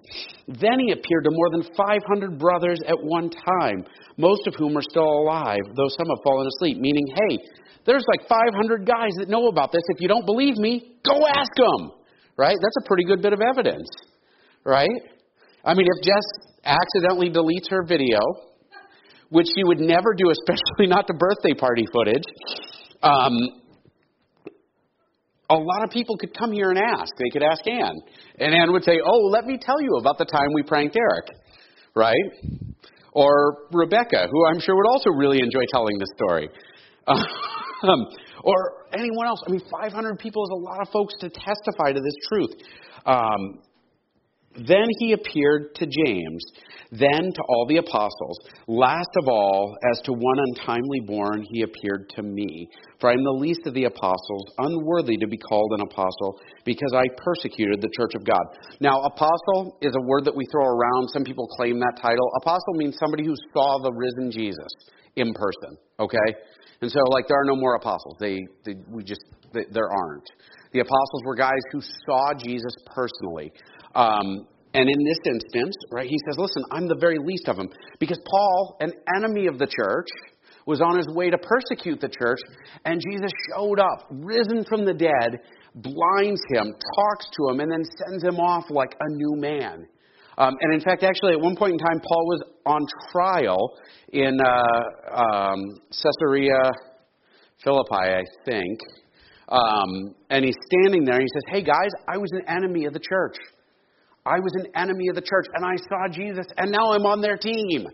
Then 0.47 0.79
he 0.79 0.93
appeared 0.93 1.25
to 1.25 1.31
more 1.31 1.49
than 1.51 1.63
500 1.75 2.39
brothers 2.39 2.79
at 2.87 2.95
one 2.95 3.29
time, 3.29 3.83
most 4.15 4.47
of 4.47 4.55
whom 4.55 4.77
are 4.77 4.87
still 4.89 5.03
alive, 5.03 5.59
though 5.75 5.89
some 5.89 6.07
have 6.07 6.23
fallen 6.23 6.47
asleep, 6.47 6.77
meaning, 6.79 7.07
hey, 7.27 7.39
there's 7.85 8.05
like 8.07 8.29
500 8.29 8.85
guys 8.85 9.11
that 9.19 9.27
know 9.27 9.47
about 9.47 9.73
this. 9.73 9.83
If 9.89 9.99
you 9.99 10.07
don't 10.07 10.25
believe 10.25 10.55
me, 10.55 10.95
go 11.03 11.27
ask 11.27 11.51
them. 11.55 11.91
Right? 12.37 12.55
That's 12.61 12.85
a 12.85 12.87
pretty 12.87 13.03
good 13.03 13.21
bit 13.21 13.33
of 13.33 13.41
evidence. 13.41 13.89
Right? 14.63 14.87
I 15.63 15.73
mean, 15.73 15.87
if 15.87 16.03
Jess 16.03 16.49
accidentally 16.63 17.29
deletes 17.29 17.69
her 17.69 17.83
video, 17.83 18.19
which 19.29 19.47
she 19.55 19.63
would 19.63 19.79
never 19.79 20.13
do, 20.15 20.31
especially 20.31 20.87
not 20.87 21.07
the 21.07 21.13
birthday 21.13 21.53
party 21.53 21.85
footage. 21.91 22.23
Um, 23.01 23.61
a 25.49 25.55
lot 25.55 25.83
of 25.83 25.89
people 25.89 26.17
could 26.17 26.37
come 26.37 26.51
here 26.51 26.69
and 26.69 26.77
ask. 26.77 27.11
They 27.17 27.29
could 27.31 27.43
ask 27.43 27.65
Ann. 27.67 28.01
And 28.39 28.53
Ann 28.53 28.71
would 28.71 28.83
say, 28.83 28.99
Oh, 29.03 29.27
let 29.31 29.45
me 29.45 29.57
tell 29.59 29.81
you 29.81 29.97
about 29.99 30.17
the 30.17 30.25
time 30.25 30.47
we 30.53 30.63
pranked 30.63 30.95
Eric. 30.95 31.25
Right? 31.95 32.15
Or 33.13 33.67
Rebecca, 33.71 34.27
who 34.31 34.45
I'm 34.47 34.59
sure 34.59 34.75
would 34.75 34.89
also 34.89 35.09
really 35.09 35.39
enjoy 35.39 35.63
telling 35.71 35.97
this 35.97 36.09
story. 36.15 36.49
Um, 37.81 38.05
or 38.43 38.85
anyone 38.93 39.25
else. 39.25 39.41
I 39.47 39.51
mean, 39.51 39.61
500 39.71 40.19
people 40.19 40.43
is 40.43 40.49
a 40.51 40.69
lot 40.69 40.81
of 40.81 40.89
folks 40.89 41.13
to 41.21 41.29
testify 41.29 41.93
to 41.93 42.01
this 42.01 42.13
truth. 42.27 42.51
Um, 43.05 43.61
then 44.67 44.85
he 44.99 45.13
appeared 45.13 45.75
to 45.75 45.85
James, 45.85 46.43
then 46.91 47.31
to 47.33 47.41
all 47.49 47.65
the 47.67 47.77
apostles. 47.77 48.37
Last 48.67 49.09
of 49.21 49.27
all, 49.27 49.75
as 49.91 50.01
to 50.01 50.11
one 50.13 50.39
untimely 50.49 51.01
born, 51.05 51.45
he 51.51 51.61
appeared 51.61 52.09
to 52.15 52.23
me. 52.23 52.67
For 52.99 53.09
I 53.09 53.13
am 53.13 53.23
the 53.23 53.39
least 53.39 53.61
of 53.65 53.73
the 53.73 53.85
apostles, 53.85 54.45
unworthy 54.57 55.17
to 55.17 55.27
be 55.27 55.37
called 55.37 55.71
an 55.73 55.81
apostle, 55.81 56.39
because 56.65 56.91
I 56.95 57.03
persecuted 57.17 57.81
the 57.81 57.91
church 57.95 58.13
of 58.15 58.25
God. 58.25 58.41
Now, 58.81 59.01
apostle 59.01 59.77
is 59.81 59.93
a 59.95 60.05
word 60.05 60.25
that 60.25 60.35
we 60.35 60.45
throw 60.51 60.65
around. 60.65 61.09
Some 61.13 61.23
people 61.23 61.47
claim 61.47 61.79
that 61.79 61.99
title. 62.01 62.29
Apostle 62.41 62.73
means 62.73 62.97
somebody 62.99 63.23
who 63.23 63.35
saw 63.53 63.79
the 63.81 63.93
risen 63.93 64.31
Jesus 64.31 64.73
in 65.15 65.33
person, 65.33 65.77
okay? 65.99 66.35
And 66.81 66.89
so, 66.91 66.99
like, 67.11 67.27
there 67.27 67.39
are 67.39 67.45
no 67.45 67.55
more 67.55 67.75
apostles. 67.75 68.15
They, 68.19 68.39
they 68.65 68.75
we 68.89 69.03
just, 69.03 69.21
they, 69.53 69.65
there 69.71 69.89
aren't. 69.91 70.29
The 70.71 70.79
apostles 70.79 71.23
were 71.25 71.35
guys 71.35 71.61
who 71.71 71.81
saw 71.81 72.33
Jesus 72.33 72.73
personally. 72.85 73.51
Um, 73.95 74.47
and 74.73 74.87
in 74.87 75.03
this 75.03 75.17
instance, 75.25 75.75
right, 75.91 76.07
he 76.07 76.17
says, 76.27 76.37
listen, 76.37 76.63
I'm 76.71 76.87
the 76.87 76.97
very 76.99 77.17
least 77.17 77.47
of 77.47 77.57
them. 77.57 77.69
Because 77.99 78.19
Paul, 78.29 78.77
an 78.81 78.93
enemy 79.15 79.47
of 79.47 79.57
the 79.57 79.67
church, 79.67 80.07
was 80.65 80.81
on 80.81 80.97
his 80.97 81.07
way 81.09 81.31
to 81.31 81.37
persecute 81.37 81.99
the 81.99 82.09
church, 82.09 82.39
and 82.85 83.01
Jesus 83.01 83.31
showed 83.49 83.79
up, 83.79 84.07
risen 84.11 84.63
from 84.65 84.85
the 84.85 84.93
dead, 84.93 85.39
blinds 85.73 86.41
him, 86.51 86.75
talks 86.95 87.25
to 87.31 87.49
him, 87.49 87.59
and 87.59 87.71
then 87.71 87.83
sends 88.05 88.23
him 88.23 88.35
off 88.35 88.65
like 88.69 88.95
a 88.99 89.09
new 89.09 89.35
man. 89.35 89.87
Um, 90.37 90.55
and 90.61 90.73
in 90.73 90.79
fact, 90.79 91.03
actually, 91.03 91.33
at 91.33 91.41
one 91.41 91.55
point 91.55 91.73
in 91.73 91.79
time, 91.79 91.99
Paul 91.99 92.25
was 92.27 92.43
on 92.65 92.85
trial 93.11 93.77
in 94.13 94.39
uh, 94.39 95.11
um, 95.11 95.59
Caesarea 95.91 96.71
Philippi, 97.63 97.89
I 97.91 98.23
think. 98.45 98.79
Um, 99.49 100.15
and 100.29 100.45
he's 100.45 100.55
standing 100.71 101.03
there 101.03 101.15
and 101.15 101.23
he 101.23 101.27
says, 101.33 101.43
Hey 101.51 101.63
guys, 101.63 101.89
I 102.07 102.17
was 102.17 102.29
an 102.33 102.43
enemy 102.47 102.85
of 102.85 102.93
the 102.93 102.99
church. 102.99 103.35
I 104.25 104.39
was 104.39 104.53
an 104.55 104.67
enemy 104.75 105.07
of 105.09 105.15
the 105.15 105.21
church 105.21 105.45
and 105.53 105.65
I 105.65 105.75
saw 105.89 106.07
Jesus 106.11 106.45
and 106.57 106.71
now 106.71 106.91
I'm 106.93 107.05
on 107.05 107.21
their 107.21 107.37
team. 107.37 107.87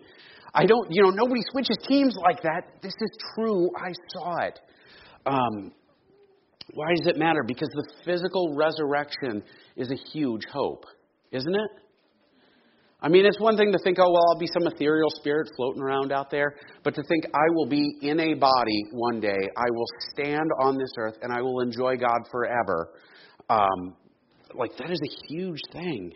I 0.53 0.65
don't, 0.65 0.87
you 0.89 1.03
know, 1.03 1.09
nobody 1.09 1.41
switches 1.51 1.77
teams 1.87 2.15
like 2.23 2.41
that. 2.43 2.81
This 2.81 2.93
is 2.93 3.17
true. 3.35 3.69
I 3.77 3.91
saw 4.13 4.37
it. 4.45 4.59
Um, 5.25 5.71
why 6.73 6.87
does 6.95 7.07
it 7.07 7.17
matter? 7.17 7.43
Because 7.45 7.69
the 7.73 7.87
physical 8.05 8.55
resurrection 8.55 9.43
is 9.75 9.91
a 9.91 9.95
huge 10.11 10.43
hope, 10.51 10.85
isn't 11.31 11.53
it? 11.53 11.71
I 13.01 13.09
mean, 13.09 13.25
it's 13.25 13.39
one 13.39 13.55
thing 13.55 13.71
to 13.71 13.77
think, 13.83 13.99
oh, 13.99 14.11
well, 14.11 14.23
I'll 14.31 14.39
be 14.39 14.47
some 14.47 14.65
ethereal 14.65 15.09
spirit 15.11 15.49
floating 15.55 15.81
around 15.81 16.11
out 16.11 16.31
there, 16.31 16.55
but 16.83 16.95
to 16.95 17.03
think 17.03 17.25
I 17.35 17.53
will 17.53 17.67
be 17.67 17.97
in 18.01 18.19
a 18.19 18.33
body 18.33 18.83
one 18.91 19.19
day, 19.19 19.37
I 19.57 19.69
will 19.71 19.85
stand 20.11 20.49
on 20.59 20.77
this 20.77 20.89
earth, 20.97 21.15
and 21.21 21.31
I 21.31 21.41
will 21.41 21.59
enjoy 21.59 21.97
God 21.97 22.21
forever. 22.31 22.93
Um, 23.49 23.95
like, 24.57 24.75
that 24.77 24.91
is 24.91 24.99
a 25.01 25.33
huge 25.33 25.59
thing. 25.71 26.11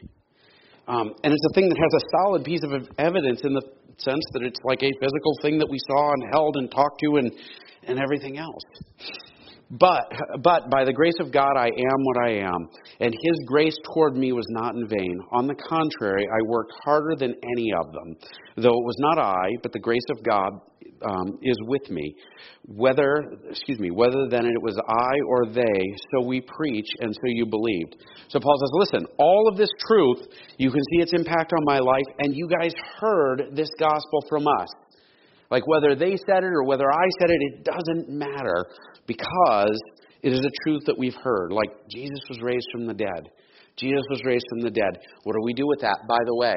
Um, 0.88 1.14
and 1.24 1.34
it's 1.34 1.46
a 1.52 1.54
thing 1.54 1.70
that 1.70 1.78
has 1.78 2.02
a 2.02 2.06
solid 2.18 2.44
piece 2.44 2.62
of 2.64 2.72
evidence 2.98 3.42
in 3.44 3.54
the 3.54 3.62
sense 3.98 4.24
that 4.34 4.44
it's 4.44 4.60
like 4.64 4.82
a 4.82 4.92
physical 5.00 5.34
thing 5.42 5.60
that 5.60 5.70
we 5.70 5.78
saw 5.88 6.14
and 6.14 6.24
held 6.32 6.56
and 6.58 6.72
talked 6.72 7.00
to 7.02 7.18
and, 7.18 7.32
and 7.84 8.00
everything 8.00 8.38
else. 8.38 8.64
But, 9.72 10.12
but 10.42 10.72
by 10.72 10.84
the 10.84 10.94
grace 10.94 11.20
of 11.20 11.32
God, 11.32 11.54
I 11.56 11.68
am 11.68 12.00
what 12.02 12.26
I 12.26 12.32
am, 12.40 12.70
and 13.00 13.14
His 13.14 13.46
grace 13.46 13.78
toward 13.94 14.16
me 14.16 14.32
was 14.32 14.48
not 14.50 14.74
in 14.74 14.88
vain. 14.88 15.20
On 15.32 15.46
the 15.46 15.54
contrary, 15.54 16.26
I 16.26 16.42
worked 16.48 16.74
harder 16.84 17.16
than 17.16 17.36
any 17.56 17.72
of 17.80 17.92
them, 17.94 18.16
though 18.58 18.74
it 18.74 18.86
was 18.86 18.96
not 18.98 19.20
I, 19.20 19.58
but 19.62 19.72
the 19.72 19.80
grace 19.80 20.08
of 20.10 20.24
God 20.24 20.54
um, 21.08 21.40
is 21.42 21.58
with 21.68 21.90
me. 21.90 22.16
Whether, 22.66 23.24
excuse 23.50 23.80
me, 23.80 23.92
whether 23.92 24.28
then 24.30 24.46
it 24.46 24.62
was 24.62 24.78
I 24.78 25.20
or 25.28 25.54
they, 25.54 25.96
so 26.12 26.26
we 26.26 26.42
preach, 26.42 26.88
and 27.00 27.14
so 27.14 27.22
you 27.26 27.46
believed. 27.46 27.96
So 28.30 28.40
Paul 28.40 28.58
says, 28.60 28.72
listen, 28.74 29.08
all 29.18 29.48
of 29.48 29.58
this 29.58 29.70
truth, 29.88 30.28
you 30.58 30.72
can 30.72 30.82
see 30.92 31.02
its 31.02 31.14
impact 31.14 31.54
on 31.54 31.64
my 31.64 31.80
life, 31.80 32.06
and 32.20 32.36
you 32.36 32.48
guys 32.48 32.74
heard 33.00 33.52
this 33.54 33.70
gospel 33.80 34.24
from 34.30 34.48
us. 34.48 34.70
Like 35.52 35.66
whether 35.68 35.96
they 35.96 36.16
said 36.28 36.44
it 36.44 36.54
or 36.54 36.64
whether 36.64 36.86
I 36.92 37.08
said 37.20 37.30
it, 37.32 37.42
it 37.42 37.64
doesn't 37.64 38.10
matter 38.10 38.66
because 39.08 39.80
it 40.22 40.32
is 40.34 40.40
a 40.40 40.52
truth 40.64 40.84
that 40.86 40.98
we've 40.98 41.16
heard. 41.24 41.52
Like 41.52 41.72
Jesus 41.90 42.20
was 42.30 42.40
raised 42.42 42.68
from 42.72 42.86
the 42.86 42.94
dead. 42.94 43.30
Jesus 43.78 44.04
was 44.10 44.22
raised 44.26 44.46
from 44.50 44.62
the 44.62 44.70
dead. 44.70 45.00
What 45.24 45.34
do 45.34 45.42
we 45.42 45.54
do 45.54 45.66
with 45.66 45.80
that? 45.82 46.00
By 46.08 46.20
the 46.26 46.36
way, 46.36 46.56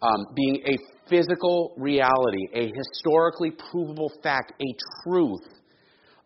um, 0.00 0.26
being 0.34 0.62
a 0.66 0.76
physical 1.12 1.74
reality, 1.76 2.46
a 2.54 2.72
historically 2.74 3.52
provable 3.70 4.10
fact, 4.22 4.52
a 4.60 4.76
truth, 5.04 5.46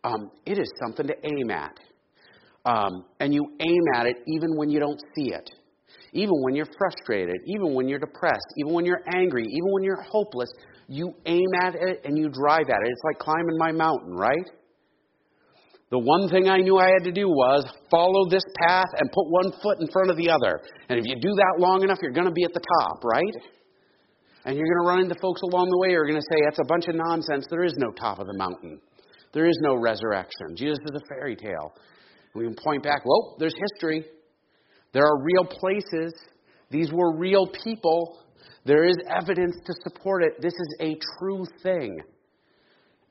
um, 0.03 0.31
it 0.45 0.57
is 0.57 0.71
something 0.81 1.07
to 1.07 1.15
aim 1.23 1.51
at. 1.51 1.77
Um, 2.65 3.05
and 3.19 3.33
you 3.33 3.45
aim 3.59 3.81
at 3.95 4.05
it 4.05 4.15
even 4.27 4.55
when 4.55 4.69
you 4.69 4.79
don't 4.79 4.99
see 5.15 5.33
it. 5.33 5.49
Even 6.13 6.33
when 6.41 6.55
you're 6.55 6.69
frustrated, 6.77 7.35
even 7.45 7.73
when 7.73 7.87
you're 7.87 7.99
depressed, 7.99 8.47
even 8.57 8.73
when 8.73 8.85
you're 8.85 9.03
angry, 9.13 9.43
even 9.43 9.71
when 9.71 9.83
you're 9.83 10.01
hopeless, 10.01 10.49
you 10.87 11.13
aim 11.25 11.47
at 11.61 11.75
it 11.75 12.01
and 12.05 12.17
you 12.17 12.29
drive 12.29 12.69
at 12.69 12.79
it. 12.81 12.87
It's 12.87 13.01
like 13.03 13.19
climbing 13.19 13.57
my 13.57 13.71
mountain, 13.71 14.13
right? 14.13 14.47
The 15.89 15.99
one 15.99 16.29
thing 16.29 16.49
I 16.49 16.57
knew 16.57 16.77
I 16.77 16.87
had 16.87 17.03
to 17.05 17.11
do 17.11 17.29
was 17.29 17.65
follow 17.89 18.29
this 18.29 18.43
path 18.67 18.87
and 18.97 19.09
put 19.11 19.29
one 19.29 19.51
foot 19.63 19.79
in 19.79 19.87
front 19.91 20.11
of 20.11 20.17
the 20.17 20.29
other. 20.29 20.61
And 20.89 20.99
if 20.99 21.05
you 21.05 21.15
do 21.15 21.31
that 21.35 21.55
long 21.59 21.83
enough, 21.83 21.99
you're 22.01 22.11
going 22.11 22.27
to 22.27 22.33
be 22.33 22.43
at 22.43 22.53
the 22.53 22.63
top, 22.79 23.03
right? 23.03 23.35
And 24.47 24.55
you're 24.57 24.65
going 24.65 24.81
to 24.81 24.87
run 24.87 24.99
into 25.01 25.15
folks 25.21 25.41
along 25.41 25.67
the 25.69 25.77
way 25.77 25.89
who 25.89 25.99
are 25.99 26.07
going 26.07 26.15
to 26.15 26.27
say, 26.31 26.39
that's 26.45 26.59
a 26.59 26.67
bunch 26.69 26.87
of 26.87 26.95
nonsense. 26.95 27.45
There 27.49 27.65
is 27.65 27.73
no 27.75 27.91
top 27.91 28.19
of 28.19 28.27
the 28.27 28.37
mountain, 28.37 28.79
there 29.33 29.45
is 29.45 29.57
no 29.61 29.75
resurrection. 29.75 30.55
Jesus 30.55 30.79
is 30.85 30.95
a 30.95 31.05
fairy 31.09 31.35
tale. 31.35 31.73
And 32.33 32.41
We 32.41 32.45
can 32.45 32.55
point 32.55 32.81
back, 32.81 33.03
well, 33.03 33.35
there's 33.39 33.53
history. 33.73 34.05
There 34.93 35.03
are 35.03 35.21
real 35.21 35.43
places. 35.43 36.13
These 36.71 36.93
were 36.93 37.17
real 37.17 37.45
people. 37.61 38.19
There 38.63 38.85
is 38.85 38.95
evidence 39.09 39.57
to 39.65 39.73
support 39.83 40.23
it. 40.23 40.41
This 40.41 40.53
is 40.53 40.75
a 40.79 40.97
true 41.19 41.45
thing. 41.61 41.99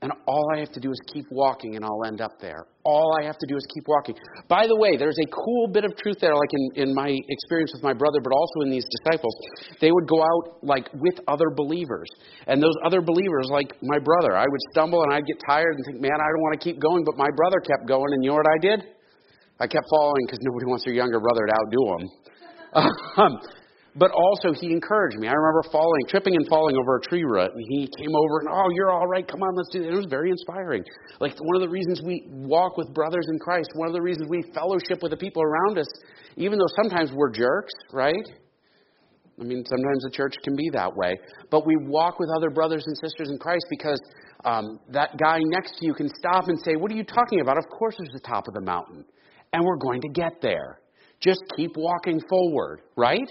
And 0.02 0.12
all 0.28 0.44
I 0.54 0.60
have 0.60 0.70
to 0.72 0.80
do 0.80 0.90
is 0.92 1.00
keep 1.08 1.24
walking 1.30 1.76
and 1.76 1.84
I'll 1.84 2.04
end 2.04 2.20
up 2.20 2.38
there. 2.38 2.66
All 2.84 3.16
I 3.18 3.24
have 3.24 3.38
to 3.38 3.46
do 3.48 3.56
is 3.56 3.66
keep 3.72 3.88
walking. 3.88 4.14
By 4.46 4.66
the 4.66 4.76
way, 4.76 4.96
there's 4.96 5.16
a 5.16 5.26
cool 5.32 5.68
bit 5.72 5.84
of 5.84 5.96
truth 5.96 6.20
there, 6.20 6.36
like 6.36 6.52
in, 6.52 6.88
in 6.88 6.94
my 6.94 7.16
experience 7.28 7.72
with 7.72 7.82
my 7.82 7.94
brother, 7.94 8.20
but 8.22 8.30
also 8.30 8.60
in 8.60 8.70
these 8.70 8.84
disciples. 9.00 9.32
They 9.80 9.90
would 9.90 10.06
go 10.06 10.20
out 10.20 10.60
like 10.62 10.92
with 10.92 11.16
other 11.26 11.48
believers. 11.48 12.08
And 12.46 12.62
those 12.62 12.76
other 12.84 13.00
believers, 13.00 13.48
like 13.50 13.72
my 13.82 13.98
brother, 13.98 14.36
I 14.36 14.44
would 14.44 14.60
stumble 14.70 15.02
and 15.02 15.14
I'd 15.14 15.24
get 15.24 15.40
tired 15.48 15.74
and 15.74 15.82
think, 15.88 16.02
man, 16.02 16.20
I 16.20 16.28
don't 16.28 16.44
want 16.44 16.60
to 16.60 16.62
keep 16.62 16.78
going. 16.78 17.02
But 17.02 17.16
my 17.16 17.32
brother 17.34 17.56
kept 17.64 17.88
going. 17.88 18.12
And 18.12 18.22
you 18.22 18.30
know 18.30 18.36
what 18.36 18.52
I 18.52 18.60
did? 18.60 18.84
I 19.58 19.66
kept 19.66 19.86
following 19.88 20.28
because 20.28 20.40
nobody 20.42 20.66
wants 20.68 20.84
their 20.84 20.92
younger 20.92 21.20
brother 21.20 21.48
to 21.48 21.52
outdo 21.56 21.82
him. 21.96 22.04
Um, 23.16 23.40
but 23.98 24.10
also, 24.12 24.52
he 24.52 24.72
encouraged 24.72 25.16
me. 25.18 25.26
I 25.26 25.32
remember 25.32 25.62
falling, 25.72 26.02
tripping 26.08 26.36
and 26.36 26.46
falling 26.48 26.76
over 26.76 26.96
a 26.96 27.00
tree 27.00 27.24
root, 27.24 27.50
and 27.54 27.64
he 27.68 27.88
came 27.98 28.14
over 28.14 28.40
and, 28.40 28.48
oh, 28.52 28.68
you're 28.74 28.90
all 28.90 29.06
right. 29.06 29.26
Come 29.26 29.42
on, 29.42 29.56
let's 29.56 29.70
do 29.70 29.82
it. 29.82 29.92
It 29.92 29.96
was 29.96 30.06
very 30.10 30.30
inspiring. 30.30 30.84
Like 31.18 31.32
one 31.40 31.56
of 31.56 31.62
the 31.62 31.72
reasons 31.72 32.02
we 32.04 32.24
walk 32.28 32.76
with 32.76 32.92
brothers 32.92 33.24
in 33.30 33.38
Christ, 33.38 33.70
one 33.74 33.88
of 33.88 33.94
the 33.94 34.02
reasons 34.02 34.28
we 34.28 34.44
fellowship 34.52 35.02
with 35.02 35.12
the 35.12 35.16
people 35.16 35.42
around 35.42 35.78
us, 35.78 35.88
even 36.36 36.58
though 36.58 36.68
sometimes 36.82 37.10
we're 37.14 37.30
jerks, 37.30 37.72
right? 37.90 38.14
I 39.40 39.44
mean, 39.44 39.64
sometimes 39.64 40.02
the 40.02 40.10
church 40.10 40.34
can 40.44 40.56
be 40.56 40.68
that 40.74 40.94
way. 40.94 41.18
But 41.50 41.66
we 41.66 41.76
walk 41.76 42.18
with 42.18 42.28
other 42.36 42.50
brothers 42.50 42.84
and 42.86 42.96
sisters 42.98 43.30
in 43.30 43.38
Christ 43.38 43.64
because 43.70 44.00
um, 44.44 44.78
that 44.90 45.16
guy 45.18 45.40
next 45.42 45.78
to 45.78 45.86
you 45.86 45.94
can 45.94 46.10
stop 46.18 46.48
and 46.48 46.58
say, 46.60 46.76
What 46.76 46.90
are 46.92 46.94
you 46.94 47.04
talking 47.04 47.40
about? 47.40 47.56
Of 47.56 47.64
course, 47.70 47.96
there's 47.98 48.12
the 48.12 48.28
top 48.28 48.46
of 48.46 48.54
the 48.54 48.60
mountain. 48.60 49.04
And 49.52 49.64
we're 49.64 49.76
going 49.76 50.02
to 50.02 50.08
get 50.08 50.40
there. 50.42 50.80
Just 51.20 51.40
keep 51.56 51.72
walking 51.76 52.20
forward, 52.28 52.82
right? 52.96 53.30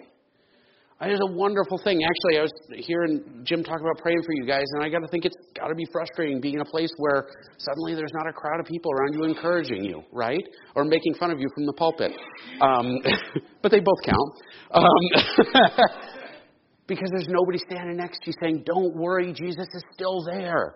It 1.02 1.12
is 1.12 1.20
a 1.22 1.32
wonderful 1.34 1.78
thing. 1.84 2.00
Actually, 2.04 2.40
I 2.40 2.42
was 2.44 2.54
hearing 2.88 3.44
Jim 3.44 3.66
talk 3.66 3.82
about 3.82 3.98
praying 3.98 4.24
for 4.26 4.32
you 4.32 4.46
guys, 4.46 4.64
and 4.74 4.84
I 4.84 4.88
got 4.88 5.00
to 5.00 5.08
think 5.10 5.26
it's 5.26 5.36
got 5.54 5.68
to 5.68 5.76
be 5.76 5.86
frustrating 5.92 6.40
being 6.40 6.56
in 6.56 6.62
a 6.62 6.66
place 6.66 6.90
where 6.98 7.28
suddenly 7.58 7.96
there's 7.96 8.14
not 8.14 8.30
a 8.30 8.32
crowd 8.32 8.62
of 8.62 8.66
people 8.66 8.94
around 8.94 9.14
you 9.14 9.26
encouraging 9.26 9.84
you, 9.84 10.04
right? 10.14 10.44
Or 10.74 10.86
making 10.86 11.16
fun 11.16 11.32
of 11.32 11.40
you 11.40 11.48
from 11.54 11.66
the 11.66 11.74
pulpit. 11.74 12.14
Um, 12.62 13.00
but 13.62 13.72
they 13.72 13.82
both 13.82 14.00
count. 14.06 14.32
Um, 14.72 15.84
because 16.88 17.10
there's 17.12 17.28
nobody 17.28 17.58
standing 17.58 17.98
next 17.98 18.20
to 18.24 18.28
you 18.28 18.34
saying, 18.42 18.64
Don't 18.66 18.96
worry, 18.96 19.34
Jesus 19.34 19.68
is 19.76 19.84
still 19.94 20.24
there. 20.24 20.76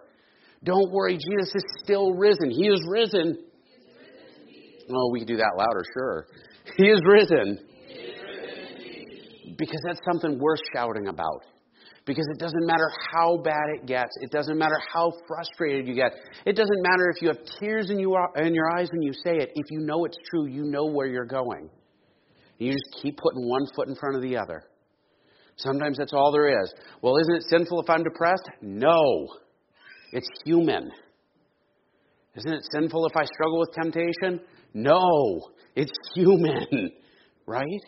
Don't 0.66 0.92
worry, 0.92 1.18
Jesus 1.18 1.56
is 1.56 1.64
still 1.82 2.12
risen. 2.12 2.52
He 2.52 2.68
is 2.68 2.82
risen. 2.90 3.38
Oh, 4.92 5.12
we 5.14 5.20
can 5.20 5.28
do 5.28 5.38
that 5.38 5.52
louder, 5.56 5.86
sure. 5.94 6.26
He 6.76 6.88
is 6.88 7.02
risen 7.06 7.69
because 9.60 9.82
that's 9.86 10.00
something 10.10 10.39
worth 10.39 10.62
shouting 10.74 11.08
about. 11.08 11.43
Because 12.06 12.26
it 12.32 12.39
doesn't 12.39 12.65
matter 12.65 12.89
how 13.13 13.38
bad 13.38 13.69
it 13.76 13.86
gets. 13.86 14.10
It 14.22 14.32
doesn't 14.32 14.58
matter 14.58 14.78
how 14.91 15.12
frustrated 15.28 15.86
you 15.86 15.93
get. 15.93 16.13
It 16.45 16.56
doesn't 16.56 16.82
matter 16.82 17.12
if 17.13 17.22
you 17.22 17.28
have 17.28 17.38
tears 17.60 17.91
in, 17.91 18.00
you, 18.00 18.17
in 18.38 18.56
your 18.56 18.76
eyes 18.76 18.89
when 18.91 19.04
you 19.04 19.13
say 19.13 19.36
it. 19.36 19.52
If 19.54 19.65
you 19.69 19.82
know 19.82 20.06
it's 20.06 20.17
true, 20.32 20.48
you 20.48 20.63
know 20.63 20.86
where 20.86 21.06
you're 21.06 21.26
going. 21.26 21.69
You 22.58 22.72
just 22.72 23.04
keep 23.04 23.17
putting 23.17 23.48
one 23.48 23.67
foot 23.76 23.89
in 23.89 23.95
front 23.95 24.15
of 24.15 24.22
the 24.24 24.38
other. 24.38 24.63
Sometimes 25.58 25.98
that's 25.98 26.13
all 26.13 26.32
there 26.32 26.62
is. 26.63 26.74
Well, 27.02 27.17
isn't 27.17 27.36
it 27.36 27.43
sinful 27.50 27.82
if 27.82 27.89
I'm 27.89 28.04
depressed? 28.04 28.50
No. 28.62 29.28
It's 30.13 30.28
human. 30.45 30.89
Isn't 32.36 32.54
it 32.54 32.63
sinful 32.72 33.06
if 33.06 33.15
I 33.15 33.26
struggle 33.26 33.60
with 33.60 33.74
temptation? 33.74 34.39
No. 34.74 35.41
It's 35.76 35.91
human. 36.15 36.91
Right? 37.45 37.82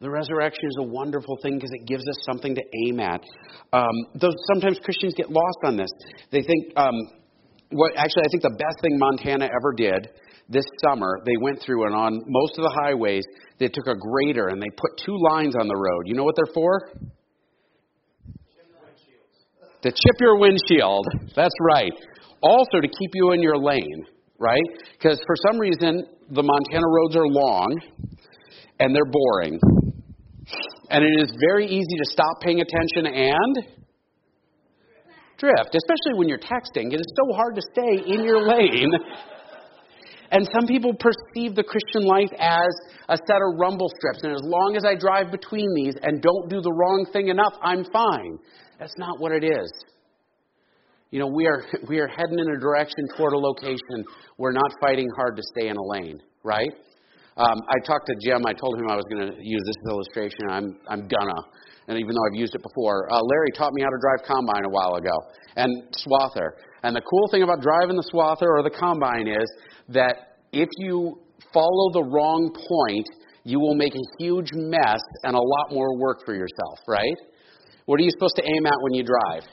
The 0.00 0.10
resurrection 0.10 0.68
is 0.68 0.76
a 0.78 0.84
wonderful 0.84 1.38
thing 1.42 1.56
because 1.56 1.72
it 1.72 1.86
gives 1.86 2.06
us 2.08 2.16
something 2.24 2.54
to 2.54 2.62
aim 2.86 3.00
at. 3.00 3.20
Um, 3.72 3.90
though 4.14 4.30
sometimes 4.52 4.78
Christians 4.84 5.14
get 5.16 5.30
lost 5.30 5.58
on 5.64 5.76
this. 5.76 5.90
They 6.30 6.42
think, 6.42 6.72
um, 6.76 6.94
what 7.70 7.92
actually, 7.96 8.22
I 8.22 8.28
think 8.30 8.42
the 8.42 8.56
best 8.56 8.78
thing 8.80 8.96
Montana 8.98 9.46
ever 9.46 9.72
did 9.76 10.08
this 10.48 10.64
summer, 10.86 11.18
they 11.26 11.36
went 11.40 11.60
through 11.60 11.86
and 11.86 11.94
on 11.94 12.22
most 12.26 12.58
of 12.58 12.62
the 12.62 12.72
highways, 12.80 13.24
they 13.58 13.66
took 13.66 13.86
a 13.86 13.94
grader 13.98 14.48
and 14.48 14.62
they 14.62 14.70
put 14.76 14.96
two 15.04 15.16
lines 15.30 15.54
on 15.60 15.66
the 15.66 15.76
road. 15.76 16.02
You 16.06 16.14
know 16.14 16.24
what 16.24 16.36
they're 16.36 16.54
for? 16.54 16.92
To 19.82 19.90
chip 19.90 20.20
your 20.20 20.38
windshield. 20.38 21.06
That's 21.34 21.54
right. 21.60 21.92
Also 22.40 22.80
to 22.80 22.88
keep 22.88 23.10
you 23.14 23.32
in 23.32 23.42
your 23.42 23.58
lane, 23.58 24.06
right? 24.38 24.62
Because 24.92 25.20
for 25.26 25.34
some 25.50 25.58
reason, 25.58 26.06
the 26.30 26.42
Montana 26.42 26.86
roads 26.86 27.16
are 27.16 27.26
long 27.26 27.80
and 28.80 28.94
they're 28.94 29.10
boring. 29.10 29.58
And 30.90 31.04
it 31.04 31.20
is 31.20 31.32
very 31.48 31.66
easy 31.66 31.96
to 31.98 32.04
stop 32.04 32.40
paying 32.40 32.60
attention 32.60 33.06
and 33.06 33.56
drift, 35.38 35.74
especially 35.74 36.18
when 36.18 36.28
you're 36.28 36.38
texting. 36.38 36.92
It 36.92 37.00
is 37.00 37.14
so 37.16 37.36
hard 37.36 37.54
to 37.56 37.62
stay 37.72 38.12
in 38.12 38.24
your 38.24 38.46
lane. 38.46 38.92
And 40.30 40.46
some 40.52 40.66
people 40.66 40.92
perceive 40.94 41.54
the 41.54 41.64
Christian 41.64 42.06
life 42.06 42.30
as 42.38 42.68
a 43.08 43.16
set 43.16 43.36
of 43.36 43.58
rumble 43.58 43.90
strips. 43.96 44.20
And 44.22 44.32
as 44.32 44.42
long 44.42 44.76
as 44.76 44.84
I 44.84 44.94
drive 44.94 45.30
between 45.30 45.68
these 45.74 45.94
and 46.02 46.20
don't 46.20 46.50
do 46.50 46.60
the 46.60 46.72
wrong 46.72 47.06
thing 47.12 47.28
enough, 47.28 47.54
I'm 47.62 47.84
fine. 47.84 48.38
That's 48.78 48.96
not 48.98 49.20
what 49.20 49.32
it 49.32 49.44
is. 49.44 49.72
You 51.10 51.20
know, 51.20 51.28
we 51.28 51.46
are, 51.46 51.64
we 51.88 51.98
are 51.98 52.08
heading 52.08 52.38
in 52.38 52.56
a 52.56 52.60
direction 52.60 53.08
toward 53.16 53.32
a 53.32 53.38
location. 53.38 54.04
We're 54.36 54.52
not 54.52 54.70
fighting 54.80 55.08
hard 55.16 55.36
to 55.36 55.42
stay 55.56 55.68
in 55.68 55.76
a 55.76 55.82
lane, 55.82 56.20
right? 56.44 56.72
Um, 57.38 57.62
I 57.70 57.78
talked 57.86 58.10
to 58.10 58.16
Jim. 58.18 58.42
I 58.46 58.52
told 58.52 58.74
him 58.78 58.90
I 58.90 58.96
was 58.96 59.06
going 59.06 59.30
to 59.30 59.38
use 59.38 59.62
this 59.64 59.78
illustration. 59.86 60.50
I'm, 60.50 60.74
I'm 60.90 61.06
gonna. 61.06 61.40
And 61.86 61.96
even 61.96 62.10
though 62.10 62.26
I've 62.26 62.38
used 62.38 62.54
it 62.54 62.62
before, 62.62 63.06
uh, 63.10 63.20
Larry 63.22 63.52
taught 63.56 63.72
me 63.72 63.82
how 63.82 63.88
to 63.88 64.00
drive 64.02 64.26
combine 64.26 64.64
a 64.66 64.68
while 64.68 64.96
ago 64.96 65.14
and 65.54 65.70
swather. 65.94 66.58
And 66.82 66.94
the 66.94 67.00
cool 67.00 67.28
thing 67.30 67.44
about 67.44 67.62
driving 67.62 67.96
the 67.96 68.04
swather 68.12 68.50
or 68.50 68.62
the 68.62 68.74
combine 68.74 69.28
is 69.28 69.48
that 69.88 70.42
if 70.52 70.68
you 70.78 71.20
follow 71.54 71.92
the 71.92 72.02
wrong 72.02 72.50
point, 72.52 73.08
you 73.44 73.60
will 73.60 73.74
make 73.74 73.94
a 73.94 74.04
huge 74.18 74.50
mess 74.52 75.00
and 75.22 75.34
a 75.34 75.40
lot 75.40 75.70
more 75.70 75.96
work 75.96 76.26
for 76.26 76.34
yourself, 76.34 76.78
right? 76.88 77.16
What 77.86 78.00
are 78.00 78.02
you 78.02 78.10
supposed 78.10 78.36
to 78.36 78.42
aim 78.44 78.66
at 78.66 78.76
when 78.82 78.94
you 78.94 79.04
drive? 79.04 79.44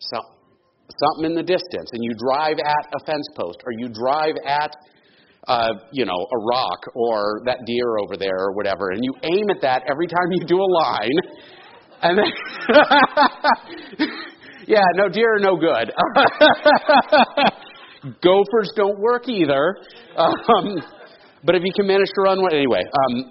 So, 0.00 0.18
something 0.98 1.30
in 1.30 1.34
the 1.34 1.46
distance. 1.46 1.90
And 1.92 2.02
you 2.02 2.12
drive 2.18 2.58
at 2.58 2.84
a 3.00 3.04
fence 3.06 3.26
post 3.36 3.58
or 3.64 3.72
you 3.78 3.88
drive 3.88 4.34
at 4.44 4.74
uh, 5.50 5.72
you 5.90 6.04
know, 6.04 6.14
a 6.14 6.38
rock 6.46 6.78
or 6.94 7.42
that 7.44 7.58
deer 7.66 7.98
over 7.98 8.16
there 8.16 8.38
or 8.38 8.52
whatever, 8.52 8.90
and 8.90 9.00
you 9.02 9.12
aim 9.24 9.50
at 9.50 9.60
that 9.62 9.82
every 9.90 10.06
time 10.06 10.30
you 10.30 10.46
do 10.46 10.56
a 10.56 10.70
line, 10.70 11.18
and 12.02 12.18
then, 12.18 12.26
yeah, 14.66 14.84
no 14.94 15.08
deer 15.08 15.38
no 15.40 15.56
good. 15.56 15.90
Gophers 18.22 18.72
don't 18.76 18.98
work 19.00 19.28
either. 19.28 19.76
Um, 20.16 20.80
but 21.44 21.56
if 21.56 21.62
you 21.64 21.72
can 21.74 21.86
manage 21.86 22.08
to 22.14 22.22
run 22.22 22.40
one, 22.40 22.54
anyway. 22.54 22.82
Um, 22.82 23.24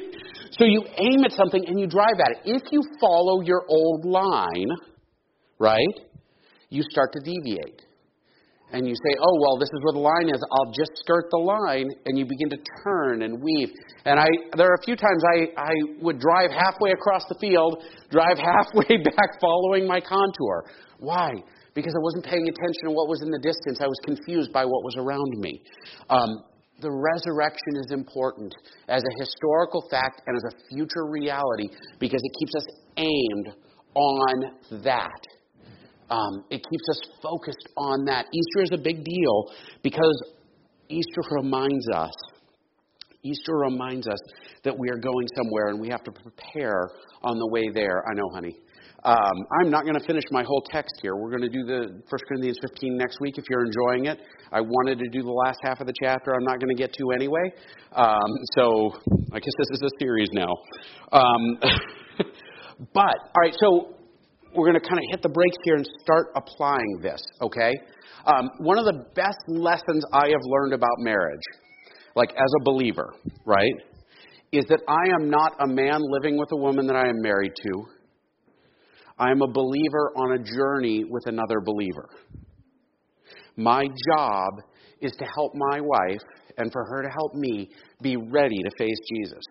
so 0.52 0.64
you 0.64 0.84
aim 0.98 1.24
at 1.24 1.32
something 1.32 1.62
and 1.66 1.80
you 1.80 1.86
drive 1.88 2.14
at 2.24 2.30
it. 2.30 2.38
If 2.44 2.62
you 2.70 2.80
follow 3.00 3.40
your 3.40 3.64
old 3.68 4.04
line, 4.04 4.70
right, 5.58 6.00
you 6.70 6.82
start 6.90 7.12
to 7.14 7.20
deviate 7.20 7.85
and 8.72 8.86
you 8.86 8.94
say, 8.94 9.14
oh, 9.20 9.34
well, 9.40 9.58
this 9.58 9.70
is 9.70 9.78
where 9.82 9.92
the 9.92 10.02
line 10.02 10.28
is, 10.28 10.42
I'll 10.52 10.72
just 10.72 10.90
skirt 10.96 11.30
the 11.30 11.38
line, 11.38 11.86
and 12.06 12.18
you 12.18 12.26
begin 12.26 12.50
to 12.50 12.58
turn 12.82 13.22
and 13.22 13.40
weave. 13.40 13.70
And 14.04 14.18
I, 14.18 14.26
there 14.56 14.66
are 14.66 14.74
a 14.74 14.84
few 14.84 14.96
times 14.96 15.22
I, 15.34 15.70
I 15.70 15.74
would 16.02 16.18
drive 16.18 16.50
halfway 16.50 16.90
across 16.90 17.22
the 17.28 17.36
field, 17.40 17.84
drive 18.10 18.38
halfway 18.42 18.98
back 18.98 19.40
following 19.40 19.86
my 19.86 20.00
contour. 20.00 20.66
Why? 20.98 21.30
Because 21.74 21.94
I 21.94 22.02
wasn't 22.02 22.24
paying 22.24 22.48
attention 22.48 22.84
to 22.86 22.90
what 22.90 23.08
was 23.08 23.22
in 23.22 23.30
the 23.30 23.38
distance. 23.38 23.78
I 23.80 23.86
was 23.86 24.00
confused 24.04 24.52
by 24.52 24.64
what 24.64 24.82
was 24.82 24.96
around 24.98 25.38
me. 25.38 25.62
Um, 26.10 26.42
the 26.80 26.90
resurrection 26.90 27.80
is 27.80 27.92
important 27.92 28.52
as 28.88 29.02
a 29.02 29.20
historical 29.20 29.86
fact 29.90 30.22
and 30.26 30.36
as 30.36 30.52
a 30.52 30.74
future 30.74 31.06
reality 31.08 31.68
because 31.98 32.20
it 32.22 32.32
keeps 32.38 32.54
us 32.56 32.66
aimed 32.98 33.54
on 33.94 34.82
that. 34.82 35.22
Um, 36.10 36.44
it 36.50 36.64
keeps 36.68 36.88
us 36.90 37.00
focused 37.22 37.68
on 37.76 38.04
that. 38.06 38.26
Easter 38.32 38.62
is 38.62 38.70
a 38.72 38.82
big 38.82 39.04
deal 39.04 39.52
because 39.82 40.22
Easter 40.88 41.22
reminds 41.30 41.88
us. 41.94 42.12
Easter 43.22 43.56
reminds 43.56 44.06
us 44.06 44.18
that 44.62 44.76
we 44.78 44.88
are 44.88 44.98
going 44.98 45.26
somewhere 45.36 45.68
and 45.68 45.80
we 45.80 45.88
have 45.88 46.04
to 46.04 46.12
prepare 46.12 46.90
on 47.24 47.38
the 47.38 47.48
way 47.48 47.68
there. 47.72 48.04
I 48.08 48.14
know, 48.14 48.28
honey. 48.32 48.56
Um, 49.04 49.46
I'm 49.60 49.70
not 49.70 49.84
going 49.84 49.98
to 49.98 50.04
finish 50.04 50.24
my 50.32 50.42
whole 50.42 50.62
text 50.70 50.94
here. 51.00 51.14
We're 51.14 51.30
going 51.30 51.42
to 51.42 51.48
do 51.48 51.64
the 51.64 52.02
1 52.08 52.20
Corinthians 52.28 52.58
15 52.60 52.96
next 52.96 53.20
week 53.20 53.38
if 53.38 53.44
you're 53.48 53.64
enjoying 53.64 54.06
it. 54.06 54.18
I 54.50 54.60
wanted 54.60 54.98
to 54.98 55.08
do 55.10 55.22
the 55.22 55.30
last 55.30 55.58
half 55.62 55.80
of 55.80 55.86
the 55.86 55.92
chapter. 56.02 56.32
I'm 56.34 56.44
not 56.44 56.58
going 56.58 56.74
to 56.74 56.80
get 56.80 56.92
to 56.94 57.10
anyway. 57.12 57.52
Um, 57.92 58.30
so 58.56 58.94
I 59.32 59.38
guess 59.38 59.52
this 59.58 59.78
is 59.78 59.82
a 59.82 59.90
series 60.00 60.28
now. 60.32 60.52
Um, 61.12 61.58
but, 62.92 63.14
all 63.34 63.42
right, 63.42 63.54
so 63.60 63.95
we're 64.56 64.70
going 64.70 64.80
to 64.80 64.88
kind 64.88 64.98
of 64.98 65.04
hit 65.10 65.22
the 65.22 65.28
brakes 65.28 65.56
here 65.64 65.76
and 65.76 65.86
start 66.00 66.28
applying 66.34 67.00
this, 67.02 67.22
okay? 67.42 67.72
Um, 68.26 68.50
one 68.58 68.78
of 68.78 68.84
the 68.84 69.04
best 69.14 69.38
lessons 69.48 70.04
I 70.12 70.28
have 70.28 70.40
learned 70.44 70.72
about 70.72 70.98
marriage, 70.98 71.42
like 72.14 72.30
as 72.30 72.52
a 72.60 72.64
believer, 72.64 73.14
right, 73.44 73.74
is 74.52 74.64
that 74.68 74.80
I 74.88 75.14
am 75.14 75.30
not 75.30 75.52
a 75.60 75.66
man 75.66 76.00
living 76.00 76.38
with 76.38 76.48
a 76.52 76.56
woman 76.56 76.86
that 76.86 76.96
I 76.96 77.08
am 77.08 77.20
married 77.20 77.52
to. 77.62 77.84
I 79.18 79.30
am 79.30 79.42
a 79.42 79.48
believer 79.48 80.12
on 80.16 80.38
a 80.38 80.42
journey 80.42 81.04
with 81.08 81.26
another 81.26 81.60
believer. 81.60 82.08
My 83.56 83.86
job 84.10 84.52
is 85.00 85.12
to 85.12 85.24
help 85.24 85.52
my 85.54 85.80
wife 85.80 86.20
and 86.58 86.72
for 86.72 86.84
her 86.84 87.02
to 87.02 87.08
help 87.08 87.34
me 87.34 87.70
be 88.02 88.16
ready 88.16 88.56
to 88.62 88.70
face 88.78 88.98
Jesus. 89.14 89.42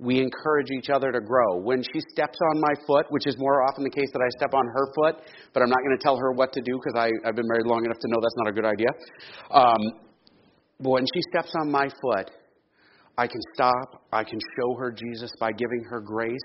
We 0.00 0.20
encourage 0.20 0.70
each 0.70 0.90
other 0.90 1.10
to 1.10 1.20
grow. 1.20 1.58
When 1.58 1.82
she 1.82 2.00
steps 2.12 2.38
on 2.52 2.60
my 2.60 2.74
foot, 2.86 3.06
which 3.10 3.26
is 3.26 3.36
more 3.36 3.64
often 3.64 3.82
the 3.82 3.90
case 3.90 4.08
that 4.12 4.22
I 4.22 4.28
step 4.38 4.54
on 4.54 4.64
her 4.66 4.86
foot, 4.94 5.16
but 5.52 5.62
I'm 5.62 5.68
not 5.68 5.78
going 5.78 5.98
to 5.98 6.02
tell 6.02 6.16
her 6.16 6.32
what 6.32 6.52
to 6.52 6.60
do 6.60 6.78
because 6.78 6.94
I've 7.24 7.34
been 7.34 7.48
married 7.48 7.66
long 7.66 7.84
enough 7.84 7.98
to 7.98 8.08
know 8.08 8.18
that's 8.20 8.36
not 8.36 8.48
a 8.48 8.52
good 8.52 8.64
idea. 8.64 8.88
Um, 9.50 10.08
but 10.80 10.90
when 10.90 11.04
she 11.12 11.20
steps 11.32 11.52
on 11.58 11.70
my 11.70 11.88
foot, 12.00 12.30
I 13.16 13.26
can 13.26 13.40
stop. 13.54 14.04
I 14.12 14.22
can 14.22 14.38
show 14.56 14.76
her 14.78 14.92
Jesus 14.92 15.32
by 15.40 15.50
giving 15.50 15.82
her 15.90 16.00
grace. 16.00 16.38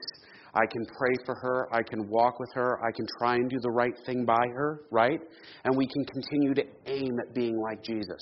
I 0.55 0.65
can 0.71 0.85
pray 0.97 1.13
for 1.25 1.35
her. 1.35 1.67
I 1.71 1.83
can 1.83 2.09
walk 2.09 2.39
with 2.39 2.49
her. 2.55 2.79
I 2.83 2.91
can 2.91 3.05
try 3.19 3.35
and 3.35 3.49
do 3.49 3.57
the 3.61 3.69
right 3.69 3.93
thing 4.05 4.25
by 4.25 4.45
her, 4.55 4.81
right? 4.91 5.19
And 5.63 5.77
we 5.77 5.87
can 5.87 6.05
continue 6.05 6.55
to 6.55 6.63
aim 6.87 7.11
at 7.19 7.35
being 7.35 7.59
like 7.59 7.83
Jesus. 7.83 8.21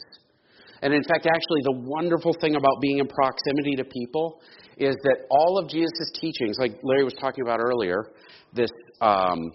And 0.82 0.94
in 0.94 1.04
fact, 1.04 1.28
actually, 1.28 1.62
the 1.64 1.82
wonderful 1.86 2.34
thing 2.42 2.56
about 2.56 2.82
being 2.82 3.00
in 3.00 3.08
proximity 3.08 3.76
to 3.78 3.84
people 3.84 4.42
is 4.78 4.96
that 5.04 5.26
all 5.30 5.58
of 5.58 5.70
Jesus' 5.70 6.12
teachings, 6.20 6.58
like 6.60 6.80
Larry 6.84 7.04
was 7.04 7.14
talking 7.20 7.44
about 7.44 7.60
earlier, 7.60 8.12
this, 8.54 8.70
um, 9.00 9.52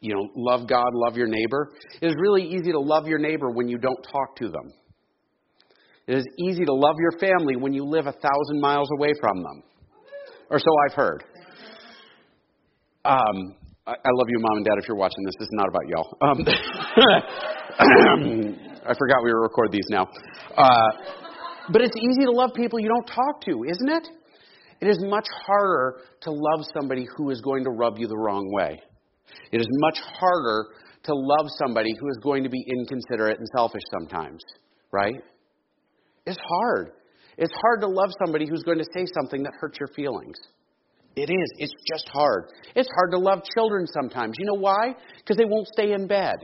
you 0.00 0.14
know, 0.14 0.30
love 0.34 0.68
God, 0.68 0.88
love 0.92 1.16
your 1.16 1.26
neighbor, 1.26 1.72
it 2.00 2.06
is 2.06 2.14
really 2.18 2.42
easy 2.42 2.72
to 2.72 2.80
love 2.80 3.06
your 3.06 3.18
neighbor 3.18 3.50
when 3.50 3.68
you 3.68 3.78
don't 3.78 4.02
talk 4.10 4.36
to 4.36 4.48
them. 4.48 4.72
It 6.06 6.18
is 6.18 6.26
easy 6.38 6.64
to 6.64 6.72
love 6.72 6.94
your 7.00 7.18
family 7.18 7.56
when 7.56 7.72
you 7.72 7.84
live 7.84 8.06
a 8.06 8.12
thousand 8.12 8.60
miles 8.60 8.88
away 8.96 9.12
from 9.20 9.42
them. 9.42 9.64
Or 10.50 10.60
so 10.60 10.66
I've 10.86 10.94
heard. 10.94 11.24
Um, 13.04 13.56
I, 13.86 13.92
I, 13.92 14.10
love 14.14 14.28
you, 14.28 14.38
mom 14.38 14.58
and 14.58 14.64
dad, 14.64 14.74
if 14.78 14.86
you're 14.88 14.96
watching 14.96 15.24
this. 15.24 15.34
This 15.38 15.46
is 15.46 15.52
not 15.52 15.68
about 15.68 15.88
y'all. 15.88 16.16
Um, 16.20 16.46
I 18.88 18.94
forgot 18.94 19.24
we 19.24 19.32
were 19.32 19.42
record 19.42 19.72
these 19.72 19.86
now. 19.90 20.08
Uh, 20.56 20.90
but 21.72 21.82
it's 21.82 21.96
easy 21.96 22.24
to 22.24 22.30
love 22.30 22.50
people 22.54 22.78
you 22.78 22.88
don't 22.88 23.06
talk 23.06 23.40
to, 23.42 23.64
isn't 23.64 23.88
it? 23.88 24.08
It 24.80 24.88
is 24.88 24.98
much 25.00 25.26
harder 25.46 26.00
to 26.22 26.30
love 26.30 26.66
somebody 26.78 27.06
who 27.16 27.30
is 27.30 27.40
going 27.40 27.64
to 27.64 27.70
rub 27.70 27.98
you 27.98 28.06
the 28.06 28.16
wrong 28.16 28.50
way. 28.52 28.80
It 29.52 29.60
is 29.60 29.66
much 29.70 29.98
harder 30.00 30.66
to 31.04 31.14
love 31.14 31.46
somebody 31.58 31.94
who 31.98 32.08
is 32.08 32.18
going 32.22 32.42
to 32.44 32.50
be 32.50 32.64
inconsiderate 32.68 33.38
and 33.38 33.48
selfish 33.56 33.82
sometimes, 33.98 34.42
right? 34.92 35.16
It's 36.26 36.38
hard. 36.48 36.92
It's 37.38 37.52
hard 37.60 37.80
to 37.82 37.86
love 37.86 38.10
somebody 38.24 38.46
who's 38.48 38.62
going 38.62 38.78
to 38.78 38.86
say 38.94 39.06
something 39.14 39.42
that 39.44 39.52
hurts 39.60 39.78
your 39.78 39.88
feelings. 39.88 40.36
It 41.14 41.30
is. 41.30 41.50
It's 41.58 41.72
just 41.90 42.08
hard. 42.12 42.50
It's 42.74 42.88
hard 42.94 43.12
to 43.12 43.18
love 43.18 43.42
children 43.54 43.86
sometimes. 43.86 44.36
You 44.38 44.46
know 44.46 44.60
why? 44.60 44.94
Because 45.18 45.36
they 45.36 45.46
won't 45.46 45.66
stay 45.68 45.92
in 45.92 46.06
bed. 46.06 46.36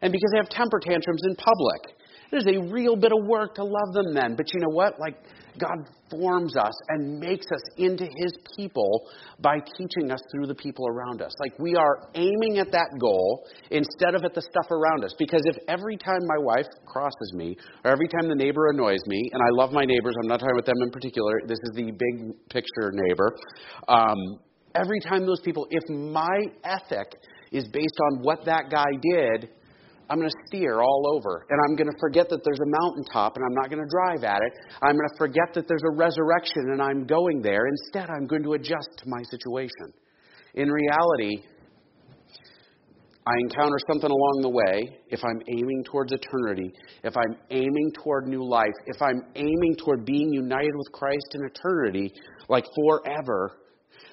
And 0.00 0.12
because 0.12 0.30
they 0.32 0.38
have 0.38 0.48
temper 0.50 0.80
tantrums 0.80 1.22
in 1.28 1.34
public. 1.36 1.96
There's 2.32 2.46
a 2.46 2.72
real 2.72 2.96
bit 2.96 3.12
of 3.12 3.26
work 3.26 3.54
to 3.56 3.62
love 3.62 3.92
them 3.92 4.14
then. 4.14 4.36
But 4.36 4.46
you 4.54 4.60
know 4.60 4.70
what? 4.74 4.98
Like, 4.98 5.16
God 5.60 5.86
forms 6.10 6.56
us 6.56 6.72
and 6.88 7.20
makes 7.20 7.44
us 7.52 7.60
into 7.76 8.04
His 8.04 8.32
people 8.56 9.02
by 9.38 9.58
teaching 9.76 10.10
us 10.10 10.18
through 10.32 10.46
the 10.46 10.54
people 10.54 10.88
around 10.88 11.20
us. 11.20 11.30
Like, 11.40 11.58
we 11.58 11.76
are 11.76 12.08
aiming 12.14 12.56
at 12.58 12.72
that 12.72 12.88
goal 12.98 13.46
instead 13.70 14.14
of 14.14 14.24
at 14.24 14.32
the 14.32 14.40
stuff 14.40 14.70
around 14.70 15.04
us. 15.04 15.14
Because 15.18 15.42
if 15.44 15.56
every 15.68 15.98
time 15.98 16.20
my 16.26 16.42
wife 16.42 16.66
crosses 16.86 17.32
me, 17.34 17.54
or 17.84 17.90
every 17.90 18.08
time 18.08 18.30
the 18.30 18.34
neighbor 18.34 18.70
annoys 18.70 19.02
me, 19.06 19.28
and 19.30 19.42
I 19.42 19.50
love 19.52 19.72
my 19.72 19.84
neighbors, 19.84 20.14
I'm 20.22 20.28
not 20.28 20.40
talking 20.40 20.56
about 20.56 20.64
them 20.64 20.82
in 20.82 20.90
particular, 20.90 21.34
this 21.46 21.58
is 21.64 21.70
the 21.74 21.90
big 21.90 22.48
picture 22.48 22.92
neighbor. 22.94 23.36
Um, 23.88 24.16
every 24.74 25.00
time 25.00 25.26
those 25.26 25.40
people, 25.40 25.66
if 25.68 25.82
my 25.90 26.38
ethic 26.64 27.12
is 27.52 27.68
based 27.68 27.98
on 28.10 28.22
what 28.22 28.46
that 28.46 28.70
guy 28.70 28.88
did, 29.02 29.50
I'm 30.10 30.18
going 30.18 30.28
to 30.28 30.36
steer 30.46 30.80
all 30.80 31.16
over. 31.16 31.46
And 31.48 31.58
I'm 31.66 31.76
going 31.76 31.90
to 31.90 31.98
forget 32.00 32.28
that 32.28 32.44
there's 32.44 32.60
a 32.60 32.70
mountaintop 32.80 33.36
and 33.36 33.44
I'm 33.44 33.54
not 33.54 33.70
going 33.70 33.82
to 33.82 33.90
drive 33.90 34.24
at 34.24 34.40
it. 34.42 34.52
I'm 34.82 34.96
going 34.96 35.08
to 35.08 35.18
forget 35.18 35.54
that 35.54 35.68
there's 35.68 35.84
a 35.86 35.96
resurrection 35.96 36.70
and 36.72 36.82
I'm 36.82 37.06
going 37.06 37.42
there. 37.42 37.66
Instead, 37.66 38.10
I'm 38.10 38.26
going 38.26 38.42
to 38.42 38.54
adjust 38.54 38.90
to 38.98 39.04
my 39.06 39.22
situation. 39.30 39.92
In 40.54 40.68
reality, 40.68 41.44
I 43.24 43.32
encounter 43.38 43.76
something 43.86 44.10
along 44.10 44.40
the 44.42 44.50
way, 44.50 44.98
if 45.08 45.22
I'm 45.22 45.40
aiming 45.48 45.84
towards 45.84 46.10
eternity, 46.12 46.72
if 47.04 47.16
I'm 47.16 47.36
aiming 47.50 47.92
toward 48.02 48.26
new 48.26 48.44
life, 48.44 48.74
if 48.86 49.00
I'm 49.00 49.22
aiming 49.36 49.76
toward 49.78 50.04
being 50.04 50.32
united 50.32 50.72
with 50.74 50.90
Christ 50.90 51.34
in 51.34 51.46
eternity, 51.46 52.12
like 52.48 52.64
forever, 52.74 53.58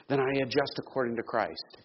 then 0.10 0.19
I 0.19 0.41
adjust 0.43 0.73
according 0.78 1.15
to 1.15 1.23
Christ. 1.23 1.78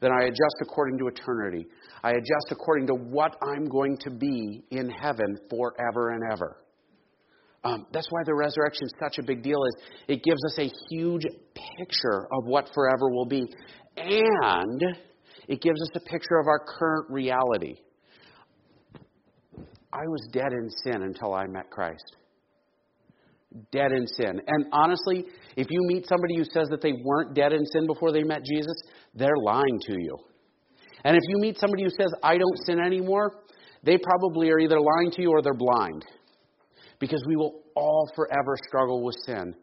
Then 0.00 0.10
I 0.12 0.24
adjust 0.24 0.56
according 0.62 0.98
to 0.98 1.08
eternity. 1.08 1.66
I 2.02 2.10
adjust 2.10 2.50
according 2.50 2.86
to 2.88 2.94
what 2.94 3.36
I'm 3.42 3.66
going 3.66 3.98
to 3.98 4.10
be 4.10 4.64
in 4.70 4.88
heaven 4.88 5.36
forever 5.50 6.10
and 6.10 6.22
ever. 6.32 6.56
Um, 7.62 7.86
that's 7.92 8.06
why 8.10 8.20
the 8.24 8.34
resurrection 8.34 8.84
is 8.84 8.92
such 8.98 9.18
a 9.18 9.22
big 9.22 9.42
deal. 9.42 9.58
Is 9.62 9.82
it 10.08 10.22
gives 10.22 10.42
us 10.46 10.58
a 10.58 10.70
huge 10.88 11.24
picture 11.78 12.26
of 12.32 12.46
what 12.46 12.70
forever 12.74 13.10
will 13.10 13.26
be, 13.26 13.44
and 13.96 14.82
it 15.46 15.60
gives 15.60 15.80
us 15.82 15.90
a 15.94 16.00
picture 16.00 16.38
of 16.38 16.46
our 16.46 16.64
current 16.78 17.10
reality. 17.10 17.74
I 19.92 20.06
was 20.06 20.28
dead 20.32 20.52
in 20.52 20.70
sin 20.84 21.02
until 21.02 21.34
I 21.34 21.46
met 21.46 21.68
Christ. 21.70 22.16
Dead 23.72 23.90
in 23.90 24.06
sin. 24.06 24.40
And 24.46 24.66
honestly, 24.72 25.24
if 25.56 25.66
you 25.68 25.80
meet 25.88 26.06
somebody 26.06 26.36
who 26.36 26.44
says 26.44 26.68
that 26.70 26.80
they 26.80 26.92
weren't 27.04 27.34
dead 27.34 27.52
in 27.52 27.66
sin 27.66 27.88
before 27.88 28.12
they 28.12 28.22
met 28.22 28.44
Jesus, 28.44 28.76
they're 29.14 29.36
lying 29.44 29.80
to 29.86 29.92
you. 29.98 30.16
And 31.04 31.16
if 31.16 31.22
you 31.28 31.38
meet 31.38 31.58
somebody 31.58 31.84
who 31.84 31.90
says, 31.90 32.12
I 32.22 32.36
don't 32.36 32.58
sin 32.66 32.78
anymore, 32.80 33.42
they 33.82 33.96
probably 33.96 34.50
are 34.50 34.58
either 34.58 34.78
lying 34.78 35.10
to 35.12 35.22
you 35.22 35.30
or 35.30 35.42
they're 35.42 35.54
blind. 35.54 36.04
Because 36.98 37.24
we 37.26 37.36
will 37.36 37.62
all 37.74 38.10
forever 38.14 38.56
struggle 38.68 39.02
with 39.02 39.16
sin. 39.24 39.54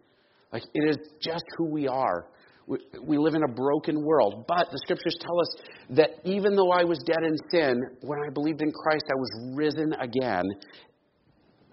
Like, 0.51 0.63
it 0.73 0.89
is 0.89 0.97
just 1.21 1.43
who 1.57 1.69
we 1.69 1.87
are. 1.87 2.27
We, 2.65 2.79
we 3.01 3.17
live 3.17 3.35
in 3.35 3.43
a 3.43 3.53
broken 3.53 4.03
world. 4.03 4.45
But 4.47 4.69
the 4.71 4.79
scriptures 4.83 5.15
tell 5.21 5.39
us 5.39 5.55
that 5.97 6.09
even 6.25 6.55
though 6.55 6.71
I 6.71 6.83
was 6.83 6.99
dead 7.05 7.23
in 7.23 7.35
sin, 7.51 7.79
when 8.01 8.19
I 8.25 8.29
believed 8.33 8.61
in 8.61 8.71
Christ, 8.71 9.05
I 9.09 9.15
was 9.15 9.55
risen 9.55 9.93
again. 10.01 10.43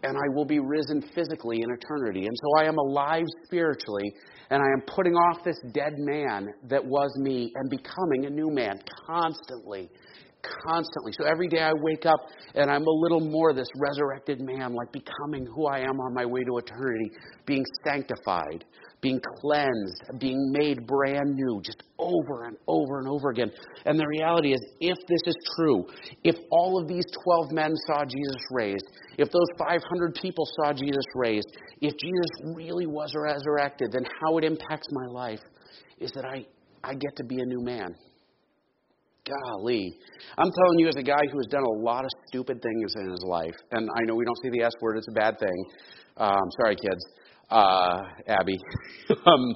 And 0.04 0.16
I 0.16 0.34
will 0.34 0.44
be 0.44 0.60
risen 0.60 1.02
physically 1.14 1.62
in 1.62 1.70
eternity. 1.70 2.26
And 2.26 2.36
so 2.36 2.62
I 2.62 2.68
am 2.68 2.78
alive 2.78 3.24
spiritually 3.44 4.12
and 4.50 4.62
I 4.62 4.66
am 4.66 4.82
putting 4.86 5.14
off 5.14 5.42
this 5.44 5.58
dead 5.72 5.94
man 5.96 6.48
that 6.68 6.84
was 6.84 7.10
me 7.16 7.50
and 7.54 7.70
becoming 7.70 8.26
a 8.26 8.30
new 8.30 8.50
man 8.50 8.78
constantly. 9.06 9.88
Constantly. 10.68 11.12
So 11.18 11.24
every 11.24 11.48
day 11.48 11.60
I 11.60 11.72
wake 11.72 12.04
up 12.04 12.20
and 12.54 12.70
I'm 12.70 12.82
a 12.82 12.90
little 12.90 13.20
more 13.20 13.54
this 13.54 13.68
resurrected 13.80 14.40
man, 14.40 14.74
like 14.74 14.92
becoming 14.92 15.46
who 15.46 15.66
I 15.66 15.78
am 15.78 15.98
on 15.98 16.12
my 16.12 16.26
way 16.26 16.44
to 16.44 16.58
eternity, 16.58 17.10
being 17.46 17.64
sanctified, 17.86 18.64
being 19.04 19.20
cleansed, 19.38 20.18
being 20.18 20.50
made 20.50 20.86
brand 20.86 21.34
new, 21.34 21.60
just 21.62 21.82
over 21.98 22.44
and 22.46 22.56
over 22.66 22.98
and 23.00 23.06
over 23.06 23.28
again. 23.28 23.50
And 23.84 24.00
the 24.00 24.06
reality 24.06 24.52
is, 24.52 24.60
if 24.80 24.96
this 25.06 25.20
is 25.26 25.36
true, 25.54 25.84
if 26.24 26.36
all 26.50 26.80
of 26.80 26.88
these 26.88 27.04
12 27.22 27.52
men 27.52 27.74
saw 27.86 28.04
Jesus 28.06 28.42
raised, 28.50 28.86
if 29.18 29.30
those 29.30 29.46
500 29.58 30.14
people 30.14 30.48
saw 30.56 30.72
Jesus 30.72 31.04
raised, 31.14 31.46
if 31.82 31.92
Jesus 31.98 32.56
really 32.56 32.86
was 32.86 33.12
resurrected, 33.14 33.92
then 33.92 34.04
how 34.22 34.38
it 34.38 34.44
impacts 34.44 34.88
my 34.90 35.06
life 35.12 35.40
is 35.98 36.10
that 36.12 36.24
I, 36.24 36.46
I 36.82 36.94
get 36.94 37.14
to 37.16 37.24
be 37.24 37.36
a 37.40 37.44
new 37.44 37.62
man. 37.62 37.94
Golly. 39.26 39.92
I'm 40.38 40.50
telling 40.50 40.78
you, 40.78 40.88
as 40.88 40.96
a 40.96 41.02
guy 41.02 41.20
who 41.30 41.38
has 41.38 41.46
done 41.46 41.62
a 41.62 41.82
lot 41.82 42.04
of 42.04 42.10
stupid 42.28 42.62
things 42.62 42.92
in 42.96 43.10
his 43.10 43.22
life, 43.26 43.54
and 43.70 43.88
I 43.98 44.04
know 44.06 44.14
we 44.14 44.24
don't 44.24 44.38
say 44.42 44.50
the 44.50 44.64
S 44.64 44.72
word, 44.80 44.96
it's 44.96 45.08
a 45.08 45.12
bad 45.12 45.38
thing. 45.38 45.64
Um, 46.16 46.42
sorry, 46.58 46.76
kids 46.76 47.04
uh, 47.54 48.02
Abby. 48.26 48.58
um, 49.26 49.54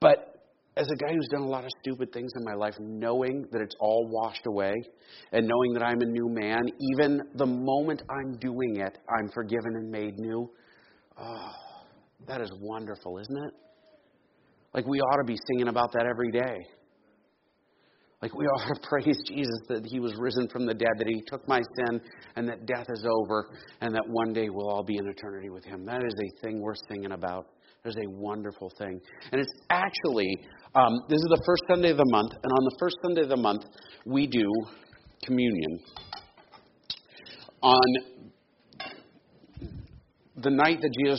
but 0.00 0.38
as 0.76 0.86
a 0.92 0.96
guy 0.96 1.12
who's 1.12 1.28
done 1.28 1.42
a 1.42 1.48
lot 1.48 1.64
of 1.64 1.70
stupid 1.80 2.12
things 2.12 2.30
in 2.36 2.44
my 2.44 2.54
life, 2.54 2.74
knowing 2.78 3.46
that 3.50 3.60
it's 3.60 3.74
all 3.80 4.06
washed 4.08 4.46
away 4.46 4.72
and 5.32 5.46
knowing 5.46 5.72
that 5.72 5.82
I'm 5.82 6.00
a 6.00 6.06
new 6.06 6.28
man, 6.28 6.60
even 6.94 7.20
the 7.34 7.46
moment 7.46 8.02
I'm 8.08 8.38
doing 8.38 8.76
it, 8.76 8.98
I'm 9.18 9.28
forgiven 9.34 9.74
and 9.74 9.90
made 9.90 10.18
new. 10.18 10.48
Oh, 11.20 11.50
that 12.28 12.40
is 12.40 12.52
wonderful, 12.60 13.18
isn't 13.18 13.36
it? 13.36 13.54
Like 14.74 14.86
we 14.86 15.00
ought 15.00 15.16
to 15.16 15.26
be 15.26 15.36
singing 15.50 15.68
about 15.68 15.92
that 15.92 16.06
every 16.06 16.30
day. 16.30 16.58
Like 18.20 18.34
we 18.34 18.46
ought 18.46 18.66
to 18.74 18.88
praise 18.88 19.18
Jesus 19.26 19.60
that 19.68 19.86
he 19.86 20.00
was 20.00 20.14
risen 20.18 20.48
from 20.48 20.66
the 20.66 20.74
dead, 20.74 20.90
that 20.98 21.06
he 21.06 21.22
took 21.26 21.46
my 21.48 21.60
sin, 21.76 22.00
and 22.36 22.48
that 22.48 22.66
death 22.66 22.86
is 22.88 23.04
over, 23.04 23.50
and 23.80 23.94
that 23.94 24.04
one 24.08 24.32
day 24.32 24.48
we'll 24.48 24.68
all 24.68 24.82
be 24.82 24.96
in 24.96 25.08
eternity 25.08 25.50
with 25.50 25.64
him. 25.64 25.84
That 25.84 26.02
is 26.04 26.14
a 26.14 26.40
thing 26.42 26.60
worth 26.60 26.78
singing 26.88 27.12
about. 27.12 27.46
That 27.84 27.90
is 27.90 27.96
a 27.96 28.10
wonderful 28.10 28.72
thing. 28.76 29.00
And 29.30 29.40
it's 29.40 29.52
actually, 29.70 30.36
um, 30.74 31.00
this 31.08 31.18
is 31.18 31.28
the 31.30 31.42
first 31.46 31.62
Sunday 31.70 31.90
of 31.90 31.96
the 31.96 32.08
month, 32.10 32.32
and 32.42 32.52
on 32.52 32.64
the 32.64 32.76
first 32.80 32.96
Sunday 33.02 33.22
of 33.22 33.28
the 33.28 33.36
month, 33.36 33.62
we 34.04 34.26
do 34.26 34.50
communion. 35.24 35.80
On 37.62 38.28
the 40.42 40.50
night 40.50 40.80
that 40.80 40.94
Jesus 41.04 41.16